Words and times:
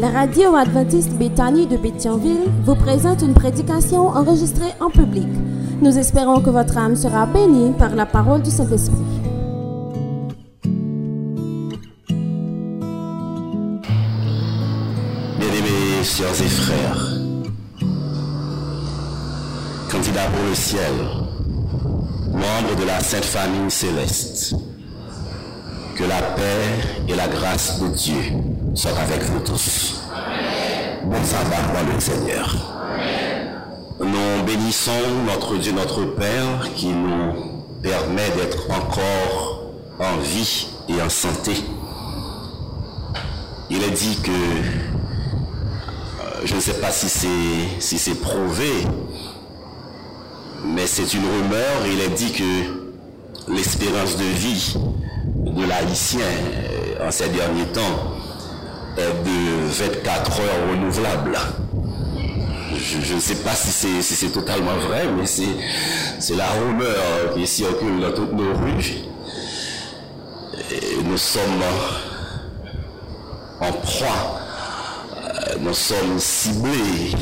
La 0.00 0.08
radio 0.08 0.56
adventiste 0.56 1.12
Béthanie 1.12 1.66
de 1.66 1.76
Béthionville 1.76 2.48
vous 2.64 2.74
présente 2.74 3.20
une 3.20 3.34
prédication 3.34 4.08
enregistrée 4.08 4.72
en 4.80 4.88
public. 4.88 5.28
Nous 5.82 5.98
espérons 5.98 6.40
que 6.40 6.48
votre 6.48 6.78
âme 6.78 6.96
sera 6.96 7.26
bénie 7.26 7.72
par 7.72 7.94
la 7.94 8.06
parole 8.06 8.40
du 8.40 8.50
Saint-Esprit. 8.50 8.96
Bien-aimés 15.38 16.02
sœurs 16.02 16.40
et 16.40 16.48
frères, 16.48 17.18
candidats 19.90 20.30
pour 20.32 20.48
le 20.48 20.54
ciel, 20.54 20.94
membres 22.32 22.80
de 22.80 22.86
la 22.86 23.00
Sainte 23.00 23.26
Famille 23.26 23.70
céleste, 23.70 24.54
que 25.94 26.04
la 26.04 26.22
paix 26.22 27.06
et 27.06 27.14
la 27.14 27.28
grâce 27.28 27.82
de 27.82 27.88
Dieu 27.88 28.49
soient 28.74 28.98
avec 28.98 29.22
vous 29.24 29.40
tous. 29.40 30.02
Bon 31.04 31.22
sabbat, 31.24 32.00
Seigneur. 32.00 32.56
Nous 33.98 34.42
bénissons 34.46 34.92
notre 35.26 35.56
Dieu, 35.56 35.72
notre 35.72 36.04
Père, 36.04 36.72
qui 36.74 36.88
nous 36.88 37.32
permet 37.82 38.30
d'être 38.36 38.70
encore 38.70 39.72
en 39.98 40.18
vie 40.18 40.68
et 40.88 41.02
en 41.02 41.08
santé. 41.08 41.52
Il 43.68 43.82
est 43.82 43.90
dit 43.90 44.18
que, 44.22 44.30
euh, 44.30 44.34
je 46.44 46.54
ne 46.54 46.60
sais 46.60 46.74
pas 46.74 46.90
si 46.90 47.08
c'est 47.08 47.28
si 47.78 47.98
c'est 47.98 48.14
prouvé, 48.14 48.86
mais 50.64 50.86
c'est 50.86 51.12
une 51.14 51.24
rumeur, 51.24 51.86
il 51.86 52.00
est 52.00 52.14
dit 52.14 52.32
que 52.32 53.52
l'espérance 53.52 54.16
de 54.16 54.24
vie 54.24 54.76
de 55.36 55.64
l'haïtien 55.64 56.20
euh, 56.20 57.06
en 57.06 57.10
ces 57.10 57.28
derniers 57.28 57.66
temps 57.66 58.19
de 58.96 59.66
24 59.68 60.40
heures 60.40 60.70
renouvelables. 60.70 61.38
Je, 62.76 63.14
ne 63.14 63.20
sais 63.20 63.36
pas 63.36 63.54
si 63.54 64.02
c'est 64.02 64.30
totalement 64.30 64.76
vrai, 64.88 65.04
mais 65.16 65.26
c'est 65.26 66.34
la 66.36 66.48
rumeur 66.50 67.34
qui 67.34 67.46
circule 67.46 68.00
dans 68.00 68.12
toutes 68.12 68.32
nos 68.32 68.54
rues. 68.54 69.04
Nous 71.04 71.18
sommes 71.18 71.62
en 73.60 73.72
proie, 73.72 74.40
euh, 75.16 75.56
nous 75.60 75.74
sommes 75.74 76.18
ciblés, 76.18 77.12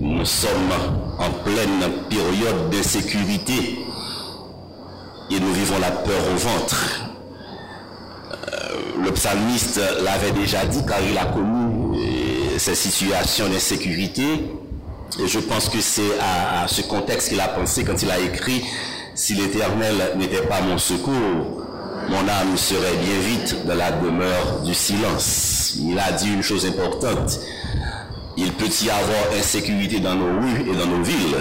nous 0.00 0.24
sommes 0.24 0.72
en 1.18 1.30
pleine 1.44 1.92
période 2.08 2.70
d'insécurité 2.70 3.78
et 5.30 5.40
nous 5.40 5.52
vivons 5.52 5.78
la 5.78 5.90
peur 5.90 6.20
au 6.34 6.36
ventre. 6.36 7.07
Le 9.04 9.12
psalmiste 9.12 9.80
l'avait 10.02 10.32
déjà 10.32 10.64
dit 10.66 10.84
car 10.86 10.98
il 11.08 11.16
a 11.16 11.26
connu 11.26 11.96
euh, 11.96 12.58
ces 12.58 12.74
situations 12.74 13.48
d'insécurité 13.48 14.24
et 15.20 15.26
je 15.26 15.38
pense 15.38 15.68
que 15.68 15.80
c'est 15.80 16.18
à, 16.20 16.68
ce 16.68 16.82
contexte 16.82 17.30
qu'il 17.30 17.40
a 17.40 17.48
pensé 17.48 17.84
quand 17.84 18.02
il 18.02 18.10
a 18.10 18.18
écrit 18.18 18.64
si 19.14 19.34
l'Éternel 19.34 19.94
n'était 20.16 20.42
pas 20.42 20.60
mon 20.60 20.78
secours, 20.78 21.64
mon 22.08 22.28
âme 22.28 22.56
serait 22.56 22.96
bien 23.02 23.18
vite 23.20 23.66
dans 23.66 23.74
la 23.74 23.90
demeure 23.90 24.62
du 24.64 24.74
silence. 24.74 25.76
Il 25.80 25.98
a 25.98 26.12
dit 26.12 26.32
une 26.32 26.42
chose 26.42 26.66
importante. 26.66 27.40
Il 28.36 28.52
peut 28.52 28.70
y 28.82 28.90
avoir 28.90 29.38
insécurité 29.38 29.98
dans 29.98 30.14
nos 30.14 30.40
rues 30.40 30.70
et 30.70 30.76
dans 30.76 30.86
nos 30.86 31.02
villes, 31.02 31.38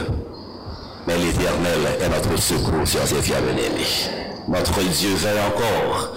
mais 1.06 1.18
l'Éternel 1.18 1.80
est 2.02 2.10
notre 2.10 2.42
secours, 2.42 2.86
chers 2.86 3.14
et 3.14 3.22
bien-aimés. 3.22 4.18
Notre 4.48 4.82
Dieu 4.82 5.14
veille 5.14 5.40
encore. 5.48 6.16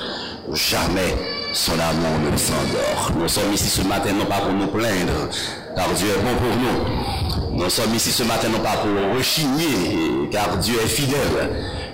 Jamais 0.52 1.14
son 1.52 1.72
amour 1.72 2.18
ne 2.30 2.36
s'endort. 2.36 3.12
Nous 3.16 3.28
sommes 3.28 3.52
ici 3.52 3.68
ce 3.68 3.82
matin 3.82 4.12
non 4.12 4.24
pas 4.24 4.40
pour 4.40 4.52
nous 4.52 4.66
plaindre, 4.66 5.28
car 5.76 5.88
Dieu 5.94 6.08
est 6.08 6.22
bon 6.22 6.34
pour 6.36 6.56
nous. 6.56 7.58
Nous 7.62 7.70
sommes 7.70 7.94
ici 7.94 8.10
ce 8.10 8.24
matin 8.24 8.48
non 8.48 8.58
pas 8.58 8.78
pour 8.78 9.16
rechigner, 9.16 10.28
car 10.30 10.56
Dieu 10.58 10.74
est 10.82 10.88
fidèle. 10.88 11.50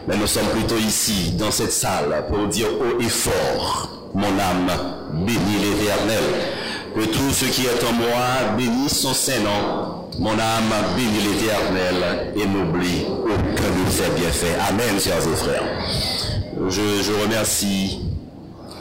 Mais 0.08 0.16
nous 0.16 0.26
sommes 0.26 0.46
plutôt 0.48 0.78
ici, 0.78 1.32
dans 1.32 1.50
cette 1.50 1.72
salle, 1.72 2.24
pour 2.28 2.46
dire 2.46 2.68
haut 2.68 3.00
et 3.00 3.08
fort, 3.08 3.90
mon 4.14 4.28
âme 4.38 4.70
bénit 5.12 5.58
l'Éternel. 5.60 6.24
Que 6.94 7.04
tout 7.04 7.30
ce 7.30 7.44
qui 7.46 7.62
est 7.66 7.84
en 7.86 7.92
moi 7.92 8.56
bénisse 8.56 9.00
son 9.00 9.12
Saint-Nom. 9.12 10.06
Mon 10.18 10.30
âme 10.32 10.72
bénit 10.96 11.20
l'Éternel 11.28 12.32
et 12.34 12.46
n'oublie 12.46 13.04
aucun 13.06 13.84
de 13.84 13.90
ses 13.90 14.08
bienfaits. 14.18 14.58
Amen, 14.70 14.98
chers 14.98 15.18
et 15.18 15.36
frères. 15.36 15.64
Je, 16.70 16.80
je 17.02 17.12
remercie 17.22 17.85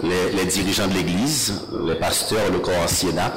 les, 0.04 0.32
les, 0.32 0.46
dirigeants 0.46 0.88
de 0.88 0.94
l'Église, 0.94 1.54
les 1.88 1.96
pasteurs, 1.96 2.52
le 2.52 2.60
corps 2.60 2.84
ancienat, 2.84 3.34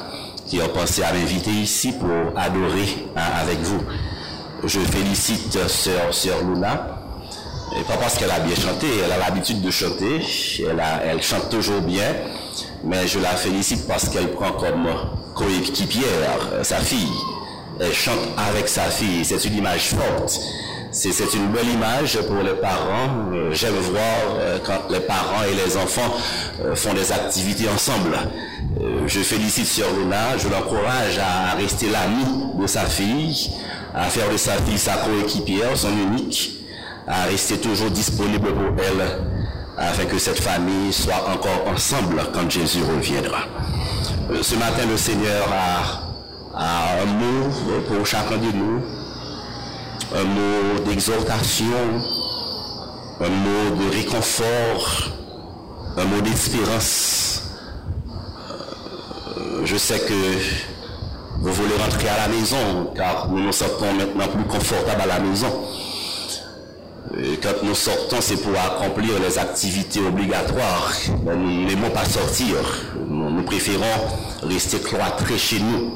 qui 0.46 0.60
ont 0.60 0.68
pensé 0.68 1.02
à 1.02 1.12
m'inviter 1.12 1.50
ici 1.50 1.92
pour 1.92 2.08
adorer 2.36 3.06
hein, 3.16 3.22
avec 3.40 3.58
vous. 3.60 3.82
Je 4.64 4.80
félicite 4.80 5.68
sœur, 5.68 6.12
sœur 6.12 6.38
Luna, 6.42 6.98
et 7.78 7.82
pas 7.82 7.96
parce 7.96 8.16
qu'elle 8.16 8.30
a 8.30 8.40
bien 8.40 8.56
chanté, 8.56 8.86
elle 9.04 9.12
a 9.12 9.18
l'habitude 9.18 9.60
de 9.60 9.70
chanter, 9.70 10.20
elle, 10.68 10.80
a, 10.80 11.04
elle 11.04 11.22
chante 11.22 11.50
toujours 11.50 11.80
bien, 11.80 12.14
mais 12.82 13.06
je 13.06 13.18
la 13.18 13.30
félicite 13.30 13.86
parce 13.86 14.08
qu'elle 14.08 14.32
prend 14.32 14.52
comme 14.52 14.88
coéquipière 15.34 16.62
sa 16.62 16.78
fille. 16.78 17.12
Elle 17.80 17.92
chante 17.92 18.18
avec 18.36 18.68
sa 18.68 18.84
fille, 18.84 19.24
c'est 19.24 19.44
une 19.44 19.58
image 19.58 19.90
forte. 19.90 20.40
C'est 20.90 21.34
une 21.34 21.48
belle 21.48 21.68
image 21.68 22.18
pour 22.22 22.42
les 22.42 22.54
parents. 22.54 23.30
J'aime 23.52 23.74
voir 23.74 24.60
quand 24.64 24.90
les 24.90 25.00
parents 25.00 25.44
et 25.44 25.54
les 25.54 25.76
enfants 25.76 26.14
font 26.74 26.94
des 26.94 27.12
activités 27.12 27.68
ensemble. 27.68 28.16
Je 29.06 29.20
félicite 29.20 29.66
Sœur 29.66 29.88
Luna, 29.92 30.38
je 30.38 30.48
l'encourage 30.48 31.18
à 31.18 31.56
rester 31.56 31.90
l'ami 31.90 32.24
de 32.60 32.66
sa 32.66 32.86
fille, 32.86 33.50
à 33.94 34.04
faire 34.04 34.30
de 34.30 34.36
sa 34.36 34.52
fille 34.52 34.78
sa 34.78 34.94
coéquipière, 34.94 35.76
son 35.76 35.90
unique, 35.90 36.58
à 37.06 37.24
rester 37.24 37.58
toujours 37.58 37.90
disponible 37.90 38.48
pour 38.52 38.84
elle, 38.84 39.06
afin 39.76 40.04
que 40.06 40.18
cette 40.18 40.40
famille 40.40 40.92
soit 40.92 41.28
encore 41.28 41.72
ensemble 41.72 42.22
quand 42.32 42.50
Jésus 42.50 42.82
reviendra. 42.82 43.40
Ce 44.42 44.54
matin, 44.54 44.82
le 44.90 44.96
Seigneur 44.96 45.48
a, 45.52 46.58
a 46.58 47.02
un 47.02 47.06
mot 47.06 47.50
pour 47.88 48.06
chacun 48.06 48.36
de 48.36 48.52
nous, 48.56 48.82
un 50.14 50.24
mot 50.24 50.78
d'exhortation, 50.86 51.66
un 53.20 53.28
mot 53.28 53.76
de 53.76 53.94
réconfort, 53.94 55.10
un 55.96 56.04
mot 56.04 56.20
d'espérance. 56.20 57.42
Je 59.64 59.76
sais 59.76 59.98
que 60.00 60.14
vous 61.40 61.52
voulez 61.52 61.76
rentrer 61.76 62.08
à 62.08 62.26
la 62.26 62.28
maison, 62.28 62.92
car 62.94 63.28
nous 63.28 63.40
nous 63.40 63.52
sentons 63.52 63.92
maintenant 63.92 64.28
plus 64.28 64.44
confortables 64.44 65.02
à 65.02 65.06
la 65.06 65.20
maison. 65.20 65.52
Et 67.18 67.36
quand 67.36 67.62
nous 67.62 67.74
sortons, 67.74 68.20
c'est 68.20 68.40
pour 68.42 68.52
accomplir 68.58 69.18
les 69.20 69.38
activités 69.38 70.00
obligatoires. 70.00 70.92
Nous 71.24 71.66
n'aimons 71.66 71.90
pas 71.90 72.04
sortir. 72.04 72.56
Nous 73.08 73.42
préférons 73.42 73.84
rester 74.42 74.78
cloîtrés 74.78 75.38
chez 75.38 75.60
nous. 75.60 75.94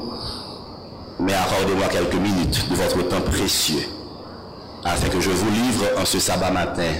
Mais 1.19 1.33
accordez-moi 1.33 1.87
quelques 1.87 2.15
minutes 2.15 2.69
de 2.69 2.75
votre 2.75 3.07
temps 3.07 3.21
précieux 3.21 3.87
afin 4.85 5.09
que 5.09 5.19
je 5.19 5.29
vous 5.29 5.49
livre 5.51 5.85
en 5.97 6.05
ce 6.05 6.19
sabbat 6.19 6.51
matin 6.51 6.91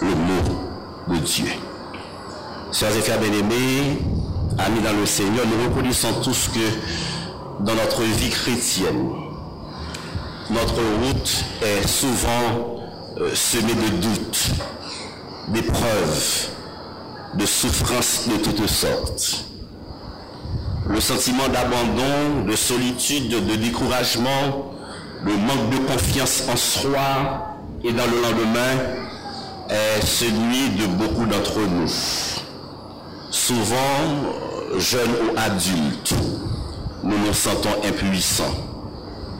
le 0.00 0.08
mot 0.08 1.14
de 1.14 1.18
Dieu. 1.18 1.46
Sœurs 2.72 2.96
et 2.96 3.00
frères 3.00 3.20
bien-aimés, 3.20 3.98
amis 4.58 4.80
dans 4.80 4.92
le 4.92 5.06
Seigneur, 5.06 5.44
nous 5.46 5.68
reconnaissons 5.68 6.12
tous 6.22 6.48
que 6.48 7.62
dans 7.64 7.74
notre 7.74 8.02
vie 8.02 8.30
chrétienne, 8.30 9.10
notre 10.50 10.74
route 10.74 11.44
est 11.62 11.86
souvent 11.86 12.82
euh, 13.18 13.34
semée 13.34 13.74
de 13.74 13.96
doutes, 14.02 14.50
d'épreuves, 15.48 16.48
de 17.34 17.46
souffrances 17.46 18.28
de 18.28 18.36
toutes 18.36 18.66
sortes. 18.66 19.44
Le 20.86 21.00
sentiment 21.00 21.48
d'abandon, 21.48 22.44
de 22.46 22.56
solitude, 22.56 23.28
de 23.30 23.56
découragement, 23.56 24.73
le 25.24 25.32
manque 25.32 25.70
de 25.70 25.78
confiance 25.90 26.44
en 26.52 26.56
soi 26.56 27.56
et 27.82 27.92
dans 27.92 28.04
le 28.06 28.20
lendemain 28.20 28.82
est 29.70 30.04
celui 30.04 30.70
de 30.70 30.86
beaucoup 30.86 31.24
d'entre 31.24 31.60
nous. 31.60 31.88
Souvent, 33.30 34.78
jeunes 34.78 35.10
ou 35.10 35.38
adultes, 35.38 36.14
nous 37.02 37.18
nous 37.18 37.32
sentons 37.32 37.70
impuissants 37.86 38.54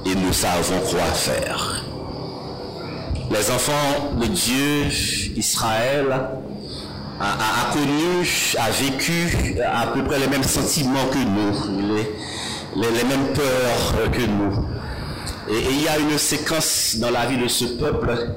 et 0.06 0.14
nous 0.14 0.32
savons 0.32 0.80
quoi 0.90 1.04
faire. 1.12 1.84
Les 3.30 3.50
enfants 3.50 4.16
de 4.20 4.26
Dieu, 4.26 4.86
Israël, 5.36 6.06
a, 7.20 7.72
connu, 7.72 8.26
a 8.58 8.70
vécu 8.70 9.58
à 9.60 9.86
peu 9.88 10.02
près 10.04 10.18
les 10.18 10.28
mêmes 10.28 10.42
sentiments 10.42 11.06
que 11.10 11.18
nous, 11.18 12.02
les 12.76 13.04
mêmes 13.04 13.32
peurs 13.34 14.10
que 14.10 14.22
nous. 14.22 14.83
Et, 15.48 15.58
il 15.70 15.82
y 15.82 15.88
a 15.88 15.98
une 15.98 16.18
séquence 16.18 16.96
dans 16.98 17.10
la 17.10 17.26
vie 17.26 17.38
de 17.38 17.48
ce 17.48 17.64
peuple 17.64 18.28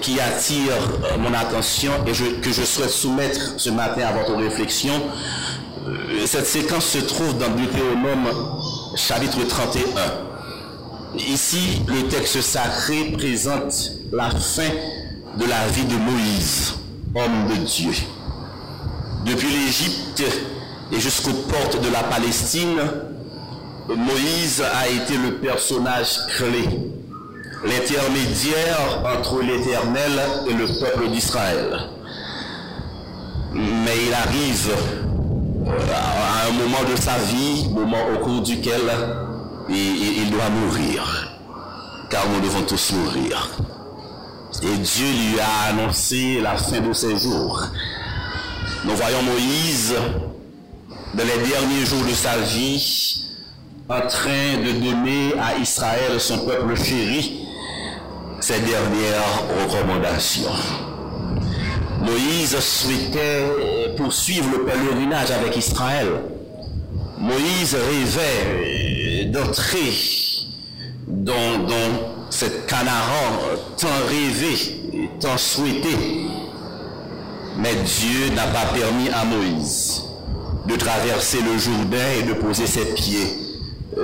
qui 0.00 0.20
attire 0.20 0.72
mon 1.18 1.34
attention 1.34 1.92
et 2.06 2.12
que 2.40 2.52
je 2.52 2.62
souhaite 2.62 2.90
soumettre 2.90 3.54
ce 3.56 3.70
matin 3.70 4.02
à 4.06 4.12
votre 4.12 4.34
réflexion. 4.36 4.94
Euh, 5.88 6.26
cette 6.26 6.46
séquence 6.46 6.86
se 6.86 6.98
trouve 6.98 7.36
dans 7.38 7.48
Deutéronome 7.50 8.28
chapitre 8.94 9.38
31. 9.46 9.82
Ici, 11.18 11.82
le 11.88 12.08
texte 12.08 12.40
sacré 12.40 13.12
présente 13.16 13.92
la 14.12 14.30
fin 14.30 14.70
de 15.38 15.44
la 15.44 15.66
vie 15.68 15.84
de 15.84 15.96
Moïse, 15.96 16.74
homme 17.14 17.48
de 17.48 17.64
Dieu. 17.64 17.92
Depuis 19.26 19.48
l'Égypte 19.48 20.22
et 20.92 21.00
jusqu'aux 21.00 21.32
portes 21.32 21.82
de 21.82 21.92
la 21.92 22.04
Palestine, 22.04 22.80
Moïse 23.88 24.62
a 24.62 24.88
été 24.88 25.16
le 25.16 25.38
personnage 25.38 26.18
clé, 26.36 26.68
l'intermédiaire 27.64 29.02
entre 29.04 29.42
l'Éternel 29.42 30.20
et 30.48 30.54
le 30.54 30.66
peuple 30.66 31.08
d'Israël. 31.08 31.88
Mais 33.52 33.96
il 34.06 34.14
arrive 34.14 34.70
à 35.92 36.48
un 36.48 36.52
moment 36.52 36.88
de 36.88 36.96
sa 36.96 37.18
vie, 37.18 37.68
moment 37.70 38.06
au 38.14 38.18
cours 38.24 38.42
duquel 38.42 38.82
il, 39.68 40.30
doit 40.30 40.48
mourir, 40.48 41.36
car 42.08 42.22
nous 42.28 42.40
devons 42.40 42.62
tous 42.62 42.92
mourir. 42.92 43.50
Et 44.62 44.76
Dieu 44.76 45.06
lui 45.06 45.40
a 45.40 45.70
annoncé 45.70 46.40
la 46.40 46.56
fin 46.56 46.80
de 46.80 46.92
ses 46.92 47.16
jours. 47.16 47.66
Nous 48.84 48.94
voyons 48.94 49.22
Moïse, 49.22 49.94
dans 51.14 51.24
les 51.24 51.48
derniers 51.48 51.84
jours 51.84 52.04
de 52.04 52.12
sa 52.12 52.38
vie, 52.38 53.22
en 53.92 54.06
train 54.06 54.56
de 54.64 54.72
donner 54.80 55.34
à 55.38 55.58
Israël, 55.58 56.18
son 56.18 56.38
peuple 56.46 56.74
chéri, 56.76 57.46
ses 58.40 58.60
dernières 58.60 59.42
recommandations. 59.60 60.50
Moïse 62.00 62.58
souhaitait 62.58 63.92
poursuivre 63.96 64.48
le 64.56 64.64
pèlerinage 64.64 65.30
avec 65.30 65.56
Israël. 65.56 66.08
Moïse 67.18 67.76
rêvait 67.76 69.26
d'entrer 69.26 69.92
dans, 71.06 71.58
dans 71.58 72.30
cette 72.30 72.66
Canaan 72.66 72.90
tant 73.78 73.88
rêvé, 74.08 75.10
tant 75.20 75.36
souhaité. 75.36 75.96
Mais 77.58 77.74
Dieu 77.74 78.34
n'a 78.34 78.46
pas 78.46 78.72
permis 78.74 79.10
à 79.10 79.24
Moïse 79.24 80.04
de 80.66 80.76
traverser 80.76 81.38
le 81.42 81.58
Jourdain 81.58 81.98
et 82.18 82.22
de 82.22 82.32
poser 82.32 82.66
ses 82.66 82.86
pieds 82.94 83.51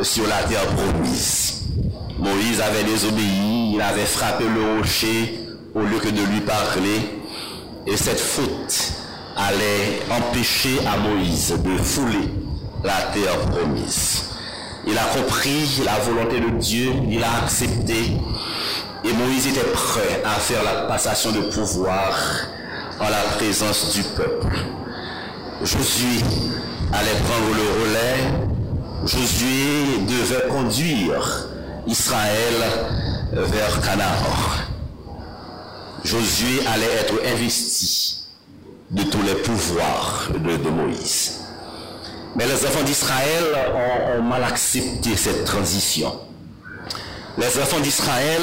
sur 0.03 0.27
la 0.27 0.43
terre 0.45 0.67
promise. 0.67 1.63
Moïse 2.19 2.61
avait 2.61 2.85
désobéi, 2.85 3.75
il 3.75 3.81
avait 3.81 4.05
frappé 4.05 4.45
le 4.45 4.79
rocher 4.79 5.41
au 5.75 5.81
lieu 5.81 5.99
que 5.99 6.09
de 6.09 6.23
lui 6.33 6.41
parler. 6.41 7.21
Et 7.87 7.97
cette 7.97 8.21
faute 8.21 8.93
allait 9.37 10.01
empêcher 10.11 10.79
à 10.87 10.99
Moïse 10.99 11.55
de 11.63 11.79
fouler 11.79 12.29
la 12.85 13.03
terre 13.13 13.39
promise. 13.51 14.25
Il 14.87 14.97
a 14.99 15.05
compris 15.05 15.83
la 15.85 15.99
volonté 16.01 16.41
de 16.41 16.59
Dieu, 16.59 16.93
il 17.09 17.23
a 17.23 17.43
accepté. 17.43 18.13
Et 19.05 19.13
Moïse 19.13 19.47
était 19.47 19.61
prêt 19.61 20.23
à 20.25 20.31
faire 20.41 20.63
la 20.65 20.83
passation 20.83 21.31
de 21.31 21.41
pouvoir 21.41 22.15
en 23.01 23.09
la 23.09 23.23
présence 23.37 23.95
du 23.95 24.03
peuple. 24.03 24.57
Josué 25.63 26.21
allait 26.93 27.21
prendre 27.25 27.55
le 27.55 27.83
relais. 27.83 28.48
Josué 29.09 30.01
devait 30.07 30.49
conduire 30.49 31.49
Israël 31.87 32.55
vers 33.33 33.81
Canaan. 33.81 34.05
Josué 36.05 36.61
allait 36.67 36.93
être 37.01 37.15
investi 37.35 38.27
de 38.91 39.03
tous 39.05 39.23
les 39.23 39.35
pouvoirs 39.37 40.29
de, 40.35 40.69
Moïse. 40.69 41.41
Mais 42.37 42.45
les 42.47 42.67
enfants 42.67 42.83
d'Israël 42.85 43.45
ont, 44.19 44.23
mal 44.23 44.45
accepté 44.45 45.17
cette 45.17 45.47
transition. 45.47 46.13
Les 47.39 47.59
enfants 47.63 47.81
d'Israël 47.81 48.43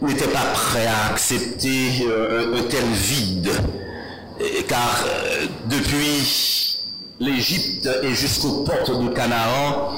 n'étaient 0.00 0.28
pas 0.28 0.46
prêts 0.54 0.86
à 0.86 1.12
accepter 1.12 2.06
euh, 2.08 2.56
un, 2.56 2.62
tel 2.62 2.84
vide, 2.86 3.50
car 4.68 5.04
euh, 5.06 5.46
depuis 5.66 6.73
l'Égypte 7.20 7.88
et 8.02 8.14
jusqu'aux 8.14 8.64
portes 8.64 8.98
du 9.00 9.10
Canaan, 9.10 9.90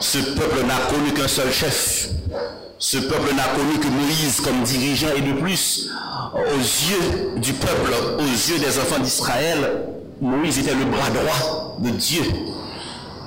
ce 0.00 0.18
peuple 0.18 0.66
n'a 0.66 0.76
connu 0.90 1.12
qu'un 1.12 1.28
seul 1.28 1.50
chef, 1.50 2.08
ce 2.78 2.98
peuple 2.98 3.34
n'a 3.34 3.44
connu 3.54 3.78
que 3.78 3.88
Moïse 3.88 4.40
comme 4.42 4.62
dirigeant 4.62 5.08
et 5.16 5.22
de 5.22 5.32
plus, 5.40 5.90
aux 6.34 6.58
yeux 6.58 7.38
du 7.40 7.52
peuple, 7.54 7.92
aux 8.18 8.22
yeux 8.22 8.58
des 8.58 8.78
enfants 8.78 9.00
d'Israël, 9.00 9.82
Moïse 10.20 10.58
était 10.58 10.74
le 10.74 10.84
bras 10.84 11.10
droit 11.10 11.76
de 11.78 11.90
Dieu. 11.90 12.22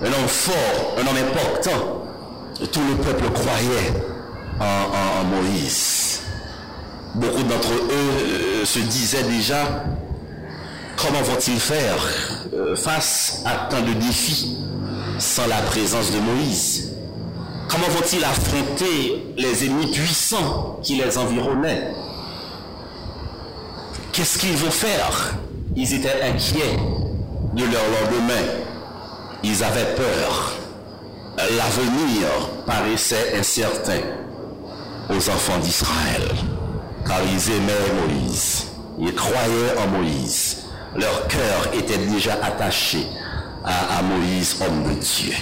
Un 0.01 0.07
homme 0.07 0.27
fort, 0.27 0.95
un 0.97 1.01
homme 1.01 1.27
important. 1.29 2.03
tout 2.71 2.81
le 2.89 2.95
peuple 3.03 3.29
croyait 3.31 3.93
en, 4.59 5.23
Moïse. 5.25 6.21
Beaucoup 7.15 7.43
d'entre 7.43 7.71
eux 7.71 8.61
euh, 8.61 8.65
se 8.65 8.79
disaient 8.79 9.23
déjà, 9.23 9.83
comment 11.01 11.21
vont-ils 11.21 11.59
faire 11.59 12.05
euh, 12.53 12.75
face 12.75 13.41
à 13.45 13.67
tant 13.69 13.81
de 13.81 13.93
défis 13.93 14.57
sans 15.17 15.47
la 15.47 15.61
présence 15.61 16.11
de 16.11 16.19
Moïse? 16.19 16.93
Comment 17.69 17.87
vont-ils 17.89 18.23
affronter 18.23 19.33
les 19.37 19.65
ennemis 19.65 19.91
puissants 19.91 20.79
qui 20.83 20.95
les 20.95 21.17
environnaient? 21.17 21.93
Qu'est-ce 24.11 24.39
qu'ils 24.39 24.57
vont 24.57 24.71
faire? 24.71 25.35
Ils 25.75 25.93
étaient 25.93 26.21
inquiets 26.21 26.77
de 27.53 27.63
leur 27.63 27.83
lendemain. 28.01 28.45
Ils 29.43 29.63
avaient 29.63 29.95
peur. 29.95 30.55
L'avenir 31.37 32.27
paraissait 32.65 33.37
incertain 33.39 34.01
aux 35.09 35.29
enfants 35.29 35.59
d'Israël, 35.59 36.27
car 37.07 37.19
ils 37.23 37.51
aimaient 37.51 38.07
Moïse. 38.07 38.65
Ils 38.99 39.15
croyaient 39.15 39.77
en 39.77 39.87
Moïse. 39.97 40.58
Leur 40.95 41.27
cœur 41.27 41.73
était 41.73 41.97
déjà 41.97 42.33
attaché 42.43 43.05
à, 43.63 44.01
Moïse, 44.01 44.57
homme 44.61 44.83
de 44.83 44.99
Dieu. 44.99 45.33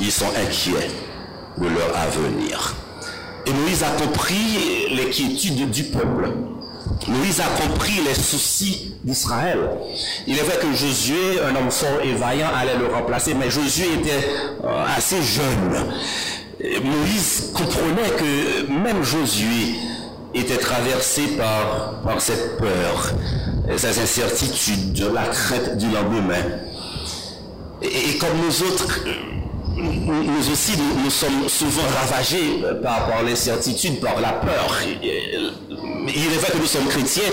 Ils 0.00 0.12
sont 0.12 0.28
inquiets 0.28 0.88
de 1.58 1.66
leur 1.66 1.96
avenir. 1.96 2.74
Et 3.46 3.52
Moïse 3.52 3.82
a 3.82 3.90
compris 4.02 4.86
l'inquiétude 4.90 5.70
du 5.70 5.84
peuple. 5.84 6.30
Moïse 7.06 7.40
a 7.40 7.62
compris 7.62 8.00
les 8.06 8.14
soucis 8.14 8.94
d'Israël. 9.04 9.58
Il 10.26 10.38
est 10.38 10.42
vrai 10.42 10.58
que 10.60 10.72
Josué, 10.72 11.40
un 11.44 11.54
homme 11.56 11.70
fort 11.70 12.00
et 12.02 12.14
vaillant, 12.14 12.50
allait 12.56 12.78
le 12.78 12.86
remplacer, 12.86 13.34
mais 13.34 13.50
Josué 13.50 13.86
était 13.94 14.26
euh, 14.64 14.84
assez 14.96 15.22
jeune. 15.22 15.92
Moïse 16.82 17.52
comprenait 17.54 18.10
que 18.16 18.70
même 18.72 19.02
Josué 19.02 19.76
était 20.34 20.58
traversé 20.58 21.22
par, 21.36 22.00
par 22.02 22.20
cette 22.20 22.58
peur, 22.58 23.12
ces 23.76 23.98
incertitudes, 24.00 25.10
la 25.12 25.24
crainte 25.24 25.76
du 25.76 25.86
lendemain. 25.90 26.44
et 27.82 28.18
comme 28.18 28.38
nous 28.44 28.62
autres, 28.62 29.00
nous 29.80 30.50
aussi, 30.50 30.72
nous, 31.02 31.10
sommes 31.10 31.48
souvent 31.48 31.86
ravagés 32.00 32.62
par, 32.82 33.22
l'incertitude, 33.24 34.00
par 34.00 34.20
la 34.20 34.32
peur. 34.32 34.78
Il 34.82 36.24
est 36.24 36.38
vrai 36.38 36.50
que 36.52 36.58
nous 36.58 36.66
sommes 36.66 36.88
chrétiens, 36.88 37.30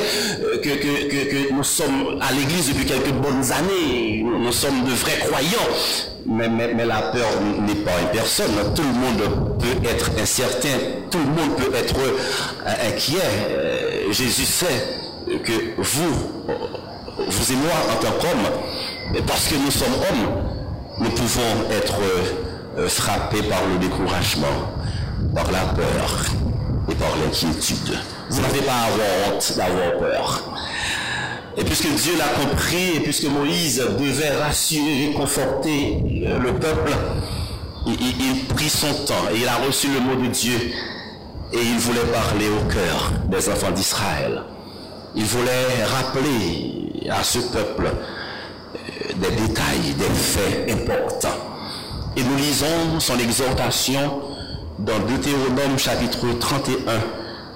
que, 0.62 1.54
nous 1.54 1.64
sommes 1.64 2.20
à 2.22 2.32
l'église 2.34 2.70
depuis 2.70 2.86
quelques 2.86 3.14
bonnes 3.14 3.52
années, 3.52 4.24
nous 4.24 4.52
sommes 4.52 4.84
de 4.84 4.92
vrais 4.92 5.18
croyants, 5.20 5.50
mais, 6.28 6.50
mais, 6.50 6.86
la 6.86 7.02
peur 7.14 7.28
n'est 7.66 7.76
pas 7.76 7.92
une 8.02 8.10
personne. 8.12 8.52
Tout 8.76 8.82
le 8.82 8.88
monde 8.90 9.60
peut 9.60 9.88
être 9.88 10.12
incertain, 10.22 10.78
tout 11.16 11.22
le 11.22 11.48
monde 11.48 11.56
peut 11.58 11.74
être 11.74 11.96
euh, 11.98 12.90
inquiet. 12.90 13.20
Euh, 13.50 14.12
Jésus 14.12 14.46
sait 14.46 14.84
que 15.44 15.74
vous, 15.78 16.14
vous 17.28 17.52
et 17.52 17.56
moi 17.56 17.74
en 17.92 18.04
tant 18.04 18.12
qu'hommes, 18.20 19.24
parce 19.26 19.48
que 19.48 19.56
nous 19.56 19.72
sommes 19.72 19.94
hommes, 19.94 20.44
nous 21.00 21.10
pouvons 21.10 21.72
être 21.72 21.96
euh, 22.78 22.88
frappés 22.90 23.44
par 23.44 23.62
le 23.72 23.80
découragement, 23.80 24.74
par 25.34 25.50
la 25.52 25.62
peur 25.74 26.26
et 26.92 26.96
par 26.96 27.16
l'inquiétude. 27.24 27.98
Vous 28.30 28.42
n'avez 28.42 28.60
pas 28.60 28.74
à 28.74 28.86
avoir 28.86 29.08
honte 29.34 29.54
d'avoir 29.56 29.98
peur. 29.98 30.44
Et 31.58 31.64
puisque 31.64 31.88
Dieu 31.88 32.14
l'a 32.18 32.28
compris, 32.44 32.98
et 32.98 33.00
puisque 33.00 33.30
Moïse 33.30 33.82
devait 33.98 34.32
rassurer, 34.32 35.14
conforter 35.16 36.26
euh, 36.28 36.40
le 36.40 36.54
peuple, 36.56 36.92
il, 37.88 38.46
prit 38.48 38.70
son 38.70 38.94
temps 39.06 39.30
et 39.34 39.40
il 39.42 39.48
a 39.48 39.58
reçu 39.58 39.88
le 39.88 40.00
mot 40.00 40.16
de 40.16 40.28
Dieu 40.28 40.58
et 41.56 41.62
il 41.62 41.78
voulait 41.80 42.12
parler 42.12 42.48
au 42.50 42.70
cœur 42.72 43.12
des 43.28 43.50
enfants 43.50 43.72
d'Israël. 43.72 44.44
Il 45.16 45.24
voulait 45.24 45.84
rappeler 45.86 47.10
à 47.10 47.24
ce 47.24 47.40
peuple 47.40 47.90
des 49.16 49.30
détails, 49.30 49.94
des 49.98 50.14
faits 50.14 50.70
importants. 50.72 51.40
Et 52.18 52.24
nous 52.24 52.36
lisons 52.36 53.00
son 53.00 53.18
exhortation 53.20 54.22
dans 54.80 55.00
Deutéronome 55.00 55.78
chapitre 55.78 56.26
31, 56.40 56.74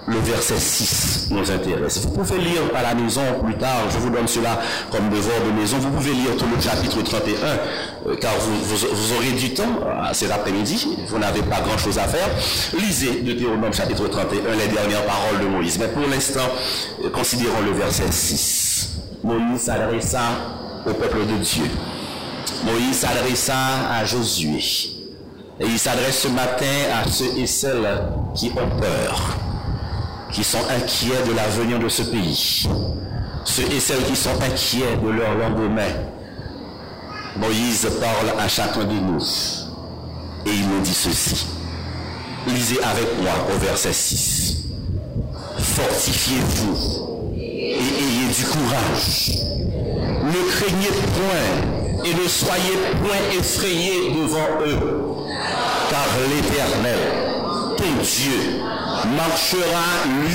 le 0.09 0.17
verset 0.19 0.57
6 0.57 1.27
nous 1.31 1.51
intéresse. 1.51 1.99
Vous 1.99 2.09
pouvez 2.09 2.39
lire 2.39 2.61
à 2.75 2.81
la 2.81 2.95
maison 2.95 3.21
plus 3.43 3.55
tard, 3.55 3.83
je 3.91 3.97
vous 3.99 4.09
donne 4.09 4.27
cela 4.27 4.59
comme 4.91 5.09
devoir 5.09 5.35
de 5.45 5.51
maison, 5.59 5.77
vous 5.77 5.91
pouvez 5.91 6.13
lire 6.13 6.35
tout 6.37 6.45
le 6.53 6.59
chapitre 6.59 7.01
31, 7.01 7.31
euh, 8.07 8.15
car 8.19 8.31
vous, 8.39 9.13
aurez 9.15 9.31
du 9.33 9.53
temps 9.53 9.63
euh, 9.85 10.09
cet 10.13 10.31
après-midi, 10.31 10.97
vous 11.07 11.19
n'avez 11.19 11.43
pas 11.43 11.61
grand-chose 11.61 11.99
à 11.99 12.07
faire. 12.07 12.27
Lisez 12.79 13.21
Deutéronome 13.21 13.73
chapitre 13.73 14.07
31, 14.07 14.55
les 14.55 14.67
dernières 14.67 15.05
paroles 15.05 15.41
de 15.41 15.47
Moïse. 15.47 15.77
Mais 15.79 15.87
pour 15.89 16.07
l'instant, 16.07 16.49
euh, 17.03 17.09
considérons 17.11 17.61
le 17.63 17.71
verset 17.73 18.11
6. 18.11 18.89
Moïse 19.23 19.61
s'adressa 19.61 20.21
au 20.87 20.93
peuple 20.93 21.19
de 21.27 21.37
Dieu. 21.37 21.65
Moïse 22.65 22.97
s'adressa 22.97 23.53
à 23.91 24.03
Josué. 24.05 24.59
Et 25.61 25.65
il 25.65 25.77
s'adresse 25.77 26.21
ce 26.21 26.29
matin 26.29 26.65
à 26.93 27.07
ceux 27.09 27.37
et 27.37 27.45
celles 27.45 27.85
qui 28.33 28.49
ont 28.55 28.79
peur 28.79 29.37
qui 30.31 30.43
sont 30.43 30.59
inquiets 30.69 31.23
de 31.27 31.33
l'avenir 31.33 31.79
de 31.79 31.89
ce 31.89 32.03
pays, 32.03 32.67
ceux 33.45 33.63
et 33.71 33.79
celles 33.79 34.03
qui 34.03 34.15
sont 34.15 34.41
inquiets 34.41 34.97
de 35.01 35.09
leur 35.09 35.35
lendemain. 35.35 35.91
Moïse 37.37 37.87
parle 37.99 38.39
à 38.39 38.47
chacun 38.47 38.83
de 38.83 38.93
nous 38.93 39.23
et 40.45 40.51
il 40.51 40.67
nous 40.67 40.81
dit 40.81 40.93
ceci. 40.93 41.47
Lisez 42.47 42.79
avec 42.83 43.21
moi 43.21 43.31
au 43.53 43.57
verset 43.59 43.93
6. 43.93 44.63
Fortifiez-vous 45.57 47.33
et 47.35 47.75
ayez 47.75 48.27
du 48.35 48.45
courage. 48.45 49.31
Ne 50.23 50.51
craignez 50.51 50.91
point 51.15 52.05
et 52.05 52.13
ne 52.13 52.27
soyez 52.27 52.77
point 53.03 53.37
effrayés 53.37 54.11
devant 54.11 54.65
eux, 54.65 54.79
car 55.89 56.07
l'Éternel, 56.29 56.99
ton 57.77 58.03
Dieu, 58.03 58.61
marchera 59.05 59.85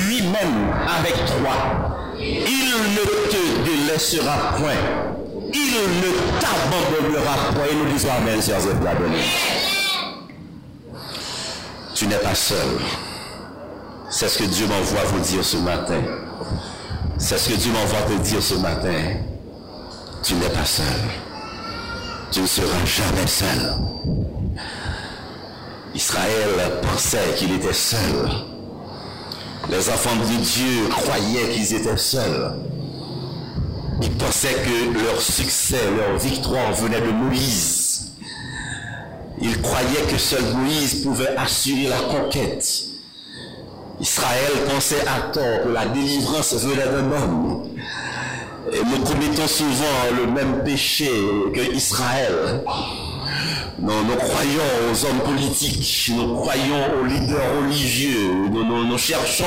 lui-même 0.07 0.73
avec 0.99 1.15
toi. 1.27 2.05
Il 2.19 2.95
ne 2.95 3.05
te 3.31 3.65
délaissera 3.65 4.55
point. 4.57 4.73
Il 5.53 5.75
ne 6.01 6.41
t'abandonnera 6.41 7.35
point. 7.55 7.65
Et 7.71 7.75
nous 7.75 7.93
disons 7.93 8.09
Amen, 8.19 8.41
chers 8.43 8.61
Tu 11.95 12.07
n'es 12.07 12.17
pas 12.17 12.35
seul. 12.35 12.81
C'est 14.11 14.29
ce 14.29 14.39
que 14.39 14.45
Dieu 14.45 14.67
m'envoie 14.67 15.05
vous 15.05 15.21
dire 15.21 15.45
ce 15.45 15.57
matin. 15.57 16.01
C'est 17.19 17.39
ce 17.39 17.51
que 17.51 17.55
Dieu 17.55 17.73
m'envoie 17.73 18.03
te 18.03 18.23
dire 18.23 18.43
ce 18.43 18.55
matin. 18.55 19.17
Tu 20.23 20.35
n'es 20.35 20.49
pas 20.49 20.65
seul. 20.65 20.87
Tu 22.31 22.41
ne 22.41 22.47
seras 22.47 22.85
jamais 22.85 23.27
seul. 23.27 23.79
Israël 25.95 26.81
pensait 26.83 27.35
qu'il 27.37 27.55
était 27.55 27.73
seul. 27.73 28.29
Les 29.71 29.89
enfants 29.89 30.17
de 30.17 30.43
Dieu 30.43 30.89
croyaient 30.91 31.49
qu'ils 31.51 31.75
étaient 31.75 31.97
seuls. 31.97 32.53
Ils 34.03 34.13
pensaient 34.13 34.55
que 34.55 35.05
leur 35.05 35.21
succès, 35.21 35.81
leur 35.97 36.19
victoire 36.19 36.73
venait 36.73 37.01
de 37.01 37.11
Moïse. 37.11 38.13
Ils 39.41 39.61
croyaient 39.63 40.07
que 40.11 40.19
seul 40.19 40.43
Moïse 40.55 41.03
pouvait 41.03 41.35
assurer 41.37 41.89
la 41.89 41.99
conquête. 41.99 42.85
Israël 44.01 44.53
pensait 44.69 45.07
à 45.07 45.33
tort 45.33 45.63
que 45.65 45.69
la 45.69 45.87
délivrance 45.87 46.55
venait 46.55 46.87
d'un 46.87 47.11
homme. 47.13 47.69
Et 48.73 48.81
nous 48.85 49.05
commettons 49.05 49.47
souvent 49.47 49.85
le 50.17 50.31
même 50.31 50.63
péché 50.65 51.11
que 51.55 51.75
Israël. 51.75 52.63
Nous, 53.79 54.17
croyons 54.17 54.63
aux 54.91 55.05
hommes 55.05 55.21
politiques, 55.25 56.13
nous 56.17 56.35
croyons 56.37 57.01
aux 57.01 57.05
leaders 57.07 57.41
religieux, 57.61 58.31
nous, 58.51 58.99
cherchons 58.99 59.45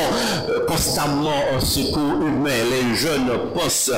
euh, 0.50 0.66
constamment 0.68 1.34
un 1.56 1.60
secours 1.60 2.22
humain. 2.22 2.50
Les 2.70 2.96
jeunes 2.96 3.30
pensent 3.56 3.92